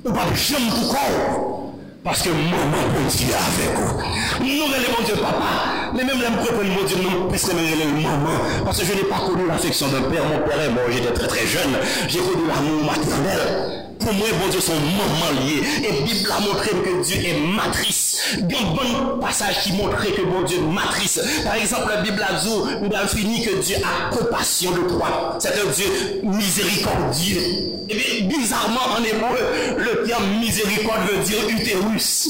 ou 0.06 0.14
pas 0.14 0.34
jamais 0.34 0.70
pour. 0.70 1.74
Parce 2.02 2.22
que 2.22 2.30
maman 2.30 2.82
peut 2.94 3.10
Dieu 3.10 3.28
avec 3.34 3.78
vous. 3.78 3.98
Nous 4.40 4.64
relevons 4.64 5.04
Dieu 5.06 5.16
papa. 5.16 5.92
Mais 5.94 6.06
même 6.06 6.22
là, 6.22 6.28
je 6.32 6.48
comprends 6.48 6.64
mon 6.64 6.88
Dieu, 6.88 6.98
non, 7.04 7.28
puisque 7.30 7.52
je 7.52 8.02
maman. 8.02 8.30
Parce 8.64 8.80
que 8.80 8.86
je 8.86 8.94
n'ai 8.94 9.04
pas 9.04 9.20
connu 9.20 9.48
l'affection 9.50 9.88
d'un 9.90 10.04
père. 10.04 10.24
Mon 10.24 10.48
père 10.48 10.62
est 10.62 10.70
mort, 10.70 10.86
j'étais 10.90 11.12
très 11.12 11.28
très 11.28 11.46
jeune. 11.46 11.76
J'ai 12.08 12.20
connu 12.20 12.48
l'amour 12.48 12.86
maternel. 12.86 13.96
Pour 14.00 14.14
moi, 14.14 14.28
bon 14.40 14.50
Dieu, 14.50 14.62
sont 14.62 14.74
maman 14.74 15.42
liés. 15.42 15.62
Et 15.84 16.00
la 16.00 16.06
Bible 16.06 16.30
a 16.32 16.40
montré 16.40 16.70
que 16.70 17.04
Dieu 17.04 17.18
est 17.18 17.40
matrice. 17.40 18.05
Un 18.38 18.74
bon 18.74 19.20
passage 19.20 19.64
qui 19.64 19.74
montre 19.74 20.02
que 20.02 20.22
bon 20.22 20.42
Dieu 20.44 20.60
matrice. 20.62 21.20
Par 21.44 21.56
exemple, 21.56 21.90
la 21.90 22.02
Bible 22.02 22.26
a 22.28 22.34
dit, 22.34 22.50
nous 22.82 23.08
fini 23.08 23.44
que 23.44 23.56
Dieu 23.62 23.78
a 23.78 24.16
compassion 24.16 24.72
de 24.72 24.90
toi. 24.90 25.38
C'est 25.40 25.50
un 25.50 25.72
Dieu 25.72 26.22
miséricordieux. 26.24 27.42
Et 27.90 27.96
bien, 27.96 28.28
bizarrement, 28.28 28.82
en 28.98 29.04
hébreu, 29.04 29.38
le 29.78 30.08
terme 30.08 30.40
miséricorde 30.40 31.02
veut 31.12 31.24
dire 31.24 31.50
utérus. 31.50 32.28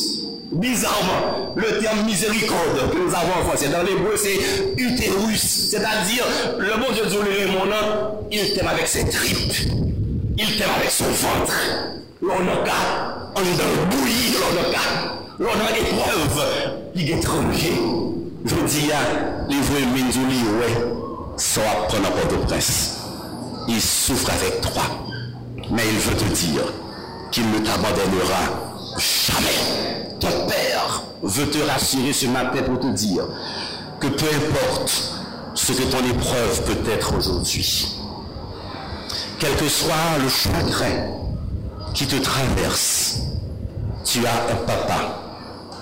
Bizarrement, 0.51 1.53
le 1.55 1.79
terme 1.79 2.05
miséricorde 2.05 2.91
que 2.91 2.97
nous 2.97 3.13
avons 3.13 3.41
en 3.41 3.45
français, 3.47 3.69
dans 3.69 3.83
l'hébreu, 3.83 4.15
c'est 4.15 4.81
utérus. 4.81 5.69
C'est-à-dire, 5.71 6.25
le 6.57 6.77
bon 6.77 6.93
Dieu 6.93 7.05
dit, 7.07 7.51
mon 7.51 7.65
nom, 7.65 8.25
il 8.31 8.53
t'aime 8.53 8.67
avec 8.67 8.87
ses 8.87 9.07
tripes. 9.09 9.71
Il 10.37 10.57
t'aime 10.57 10.69
avec 10.77 10.91
son 10.91 11.05
ventre. 11.05 11.53
L'on 12.21 12.63
cas, 12.63 13.31
on 13.35 13.41
est 13.41 13.43
le 13.43 13.95
de 14.55 15.24
a 15.43 15.77
épreuve, 15.77 16.45
il 16.95 17.09
est 17.09 17.17
étranger. 17.17 17.73
Je 18.45 18.55
dis 18.55 18.91
à 18.91 19.47
livre 19.49 19.73
Minzouli, 19.93 20.43
ouais, 20.59 20.85
ça 21.37 21.61
va 21.61 21.87
prendre 21.87 22.11
Port-au-Prince. 22.11 22.97
Il 23.67 23.81
souffre 23.81 24.29
avec 24.29 24.61
toi. 24.61 24.83
Mais 25.71 25.83
il 25.91 25.97
veut 25.97 26.15
te 26.15 26.25
dire 26.25 26.61
qu'il 27.31 27.49
ne 27.49 27.57
t'abandonnera 27.57 28.75
jamais. 28.97 30.15
Ton 30.19 30.47
père 30.47 31.03
veut 31.23 31.49
te 31.49 31.57
rassurer 31.67 32.13
ce 32.13 32.27
matin 32.27 32.61
pour 32.63 32.79
te 32.79 32.87
dire 32.87 33.25
que 33.99 34.07
peu 34.07 34.25
importe 34.27 35.13
ce 35.55 35.71
que 35.71 35.83
ton 35.83 36.05
épreuve 36.05 36.63
peut 36.65 36.91
être 36.91 37.17
aujourd'hui, 37.17 37.97
quel 39.39 39.55
que 39.55 39.67
soit 39.67 39.95
le 40.21 40.29
chagrin 40.29 41.07
qui 41.93 42.05
te 42.05 42.17
traverse, 42.17 43.21
tu 44.03 44.25
as 44.25 44.51
un 44.51 44.55
papa, 44.67 45.24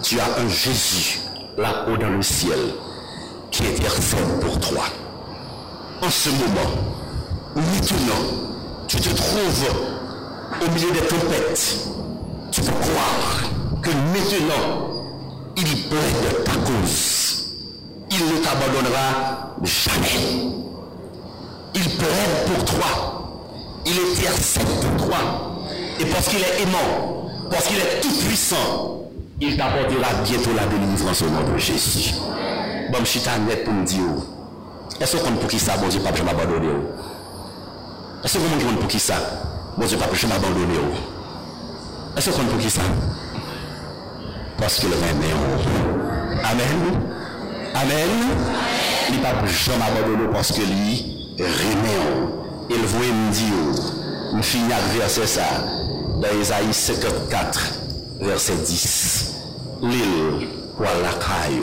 tu 0.04 0.20
as 0.20 0.40
un 0.40 0.48
Jésus 0.48 1.22
là-haut 1.58 1.98
dans 1.98 2.10
le 2.10 2.22
ciel 2.22 2.60
qui 3.50 3.64
intercède 3.66 4.40
pour 4.42 4.60
toi. 4.60 4.84
En 6.02 6.10
ce 6.10 6.30
moment, 6.30 6.76
maintenant, 7.56 8.26
tu 8.88 8.98
te 8.98 9.10
trouves 9.10 9.66
au 10.62 10.72
milieu 10.72 10.92
des 10.92 11.08
tempêtes. 11.08 11.78
Tu 12.52 12.62
peux 12.62 12.72
croire 12.72 13.44
que 13.82 13.90
maintenant, 13.90 15.06
il 15.56 15.88
plaide 15.88 16.44
ta 16.44 16.52
cause. 16.52 17.46
Il 18.12 18.26
ne 18.26 18.38
t'abandonnera 18.44 19.56
jamais. 19.64 20.52
Il 21.74 21.90
plaide 21.98 22.54
pour 22.54 22.66
toi 22.66 23.14
il 23.86 24.00
intercède 24.00 24.66
pour 24.66 25.08
toi. 25.08 25.66
Et 26.00 26.06
parce 26.06 26.28
qu'il 26.28 26.40
est 26.40 26.62
aimant, 26.62 27.30
parce 27.50 27.68
qu'il 27.68 27.78
est 27.78 28.02
tout 28.02 28.16
puissant, 28.26 29.03
il 29.46 29.58
t'apportera 29.58 30.14
bientôt 30.24 30.52
la 30.56 30.66
délivrance 30.66 31.22
au 31.22 31.30
nom 31.30 31.44
de 31.44 31.58
Jésus. 31.58 32.14
Bon, 32.92 33.00
je 33.00 33.06
suis 33.06 33.20
net 33.20 33.64
pour 33.66 33.74
me 33.74 33.86
dire, 33.86 34.00
oh. 34.18 34.24
est-ce 35.02 35.18
qu'on 35.18 35.32
pour 35.34 35.50
qui 35.50 35.60
ça, 35.60 35.76
bon 35.78 35.88
Dieu, 35.88 36.00
pas 36.00 36.12
je 36.16 36.24
m'abandonner 36.24 36.70
oh? 36.72 37.04
Est-ce 38.24 38.38
qu'on 38.38 38.44
compte 38.46 38.80
pour 38.80 38.88
qui 38.88 39.00
ça, 39.00 39.16
bon 39.78 39.86
Dieu, 39.86 39.98
pas 39.98 40.06
je 40.14 40.28
m'abandonner 40.28 40.80
oh? 40.80 42.18
Est-ce 42.18 42.30
qu'on 42.30 42.46
pour 42.46 42.58
qui 42.60 42.70
ça 42.70 42.82
Parce 44.58 44.80
qu'il 44.80 44.90
le 44.90 44.96
Amen. 46.44 47.02
Amen. 47.76 48.10
Il 49.10 49.20
pas 49.20 49.34
je 49.46 49.72
m'abandonner 49.72 50.32
parce 50.32 50.52
que 50.52 50.62
lui, 50.62 51.36
remet 51.40 52.68
Il 52.70 52.86
voulait 52.86 53.12
me 53.12 53.32
dire, 53.32 53.84
je 54.38 54.42
finis 54.42 54.72
avec 54.72 55.02
verset 55.02 55.28
ça, 55.28 55.44
dans 56.22 56.40
Isaïe 56.40 56.74
54, 56.74 57.74
verset 58.22 58.54
10. 58.66 59.33
L'île 59.84 60.48
pour 60.78 60.86
la 60.86 61.12
caille, 61.20 61.62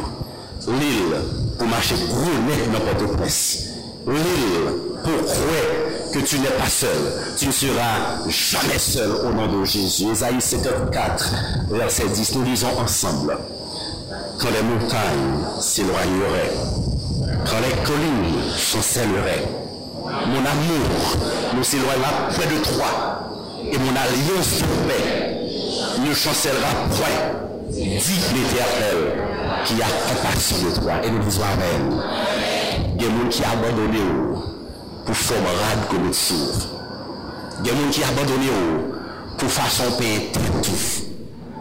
l'île 0.69 1.17
pour 1.59 1.67
marcher 1.69 1.95
gros 2.07 2.71
n'importe 2.71 3.17
presse, 3.17 3.69
l'île 4.07 4.75
pour 5.03 5.25
croire 5.25 6.13
que 6.13 6.19
tu 6.19 6.39
n'es 6.39 6.49
pas 6.49 6.69
seul, 6.69 6.91
tu 7.39 7.47
ne 7.47 7.53
seras 7.53 8.29
jamais 8.29 8.79
seul 8.79 9.11
au 9.11 9.33
nom 9.33 9.61
de 9.61 9.65
Jésus. 9.65 10.05
Isaïe 10.13 10.39
54, 10.39 11.35
verset 11.71 12.09
10, 12.09 12.35
nous 12.35 12.45
lisons 12.45 12.79
ensemble. 12.79 13.39
Quand 14.39 14.49
les 14.51 14.63
montagnes 14.69 15.61
s'éloigneraient, 15.61 16.53
quand 17.47 17.61
les 17.63 17.83
collines 17.87 18.53
chancelleraient, 18.55 19.49
mon 20.05 20.41
amour 20.41 21.17
nous 21.57 21.65
s'éloignera 21.65 22.29
près 22.29 22.47
de 22.49 22.63
toi 22.65 23.31
et 23.65 23.79
mon 23.79 23.97
alliance 23.97 24.59
de 24.59 24.89
paix 24.89 26.07
ne 26.07 26.13
chancellera 26.13 26.69
point, 26.91 27.50
dit 28.01 28.21
l'Éternel 28.35 29.27
qui 29.65 29.75
a 29.83 29.87
compassion 30.09 30.57
de 30.59 30.81
toi 30.81 30.93
et 31.05 31.11
nous 31.11 31.19
disons 31.21 31.43
Amen. 31.43 32.03
Il 32.97 33.03
y 33.03 33.07
a 33.07 33.09
des 33.09 33.17
gens 33.17 33.29
qui 33.29 33.45
abandonnent 33.45 34.43
pour 35.07 35.17
faire 35.17 35.39
rade 35.39 35.89
comme 35.91 36.07
le 36.07 36.11
tir. 36.11 36.37
Il 37.61 37.67
y 37.67 37.71
a 37.71 37.75
des 37.75 37.81
gens 37.81 37.91
qui 37.91 38.03
abandonnent 38.03 38.93
pour 39.39 39.51
faire 39.51 39.71
son 39.71 39.97
paix 39.99 40.31
tête. 40.33 40.43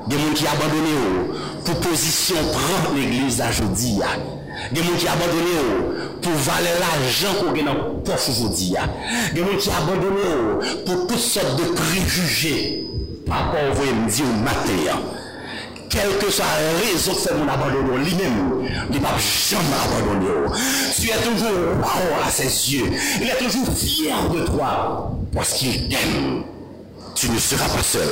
Il 0.08 0.14
y 0.14 0.16
a 0.16 0.18
des 0.18 0.28
gens 0.28 0.34
qui 0.34 0.48
abandonnent 0.48 1.36
pour 1.66 1.76
position 1.80 2.36
prendre 2.36 2.96
l'église 2.96 3.44
aujourd'hui. 3.48 4.02
Gen 4.74 4.86
moun 4.86 4.98
ki 5.00 5.08
abandone 5.10 5.54
yo 5.56 5.68
pou 6.22 6.42
vale 6.46 6.74
la 6.82 6.90
jan 7.08 7.38
kou 7.40 7.54
gen 7.56 7.70
an 7.72 7.80
pof 8.06 8.28
jodi 8.28 8.74
ya. 8.76 8.86
Gen 9.34 9.48
moun 9.48 9.62
ki 9.62 9.72
abandone 9.74 10.26
yo 10.26 10.60
pou 10.86 11.08
tout 11.08 11.22
sort 11.22 11.56
de 11.60 11.70
prejuje. 11.78 12.54
Apo 13.30 13.62
ou 13.62 13.78
voye 13.78 13.96
mdi 13.96 14.26
ou 14.26 14.42
mater 14.44 14.84
ya. 14.88 14.98
Quelle 15.90 16.18
que 16.20 16.32
soit 16.32 16.46
la 16.46 16.80
raison 16.80 17.14
que 17.14 17.34
mon 17.34 17.48
abandon, 17.48 17.98
lui-même, 17.98 18.68
il 18.90 18.96
ne 18.96 19.02
va 19.02 19.10
jamais 19.18 19.64
abandonner. 19.86 20.56
Tu 20.96 21.10
es 21.10 21.18
toujours 21.24 21.78
wow 21.80 22.26
à 22.26 22.30
ses 22.30 22.74
yeux. 22.74 22.86
Il 23.22 23.28
est 23.28 23.38
toujours 23.38 23.74
fier 23.76 24.30
de 24.30 24.46
toi 24.46 25.12
parce 25.34 25.54
qu'il 25.54 25.90
t'aime. 25.90 26.44
Tu 27.16 27.30
ne 27.32 27.38
seras 27.38 27.68
pas 27.68 27.84
seul. 27.84 28.08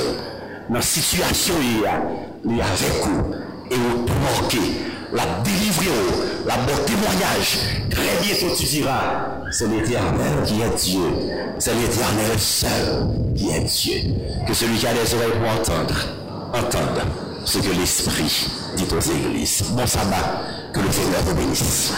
Dans 0.68 0.74
la 0.74 0.82
situation, 0.82 1.54
il 1.62 1.86
a 1.86 2.64
avec 2.64 3.04
vous 3.04 3.34
et 3.70 3.74
vous 3.74 4.06
marquer, 4.22 4.58
la 5.12 5.24
délivrer, 5.44 5.86
la 6.46 6.56
bon 6.56 6.84
témoignage. 6.84 7.58
Très 7.90 8.22
bientôt 8.22 8.54
tu 8.56 8.64
diras, 8.64 9.40
c'est 9.50 9.68
l'éternel 9.68 10.42
qui 10.44 10.60
est 10.60 10.76
Dieu. 10.76 11.00
C'est 11.58 11.74
l'éternel 11.74 12.38
seul 12.38 13.08
qui 13.36 13.50
est 13.50 13.60
Dieu. 13.60 14.14
Que 14.46 14.52
celui 14.52 14.76
qui 14.76 14.86
a 14.86 14.92
des 14.92 15.14
oreilles 15.14 15.38
pour 15.40 15.50
entendre, 15.50 15.94
entende 16.52 17.27
ce 17.48 17.60
que 17.60 17.70
l'Esprit 17.70 18.46
dit 18.76 18.86
aux 18.94 19.00
églises. 19.00 19.62
Bon 19.70 19.86
sabbat, 19.86 20.42
que 20.70 20.80
le 20.80 20.92
Seigneur 20.92 21.22
vous 21.24 21.34
bénisse. 21.34 21.94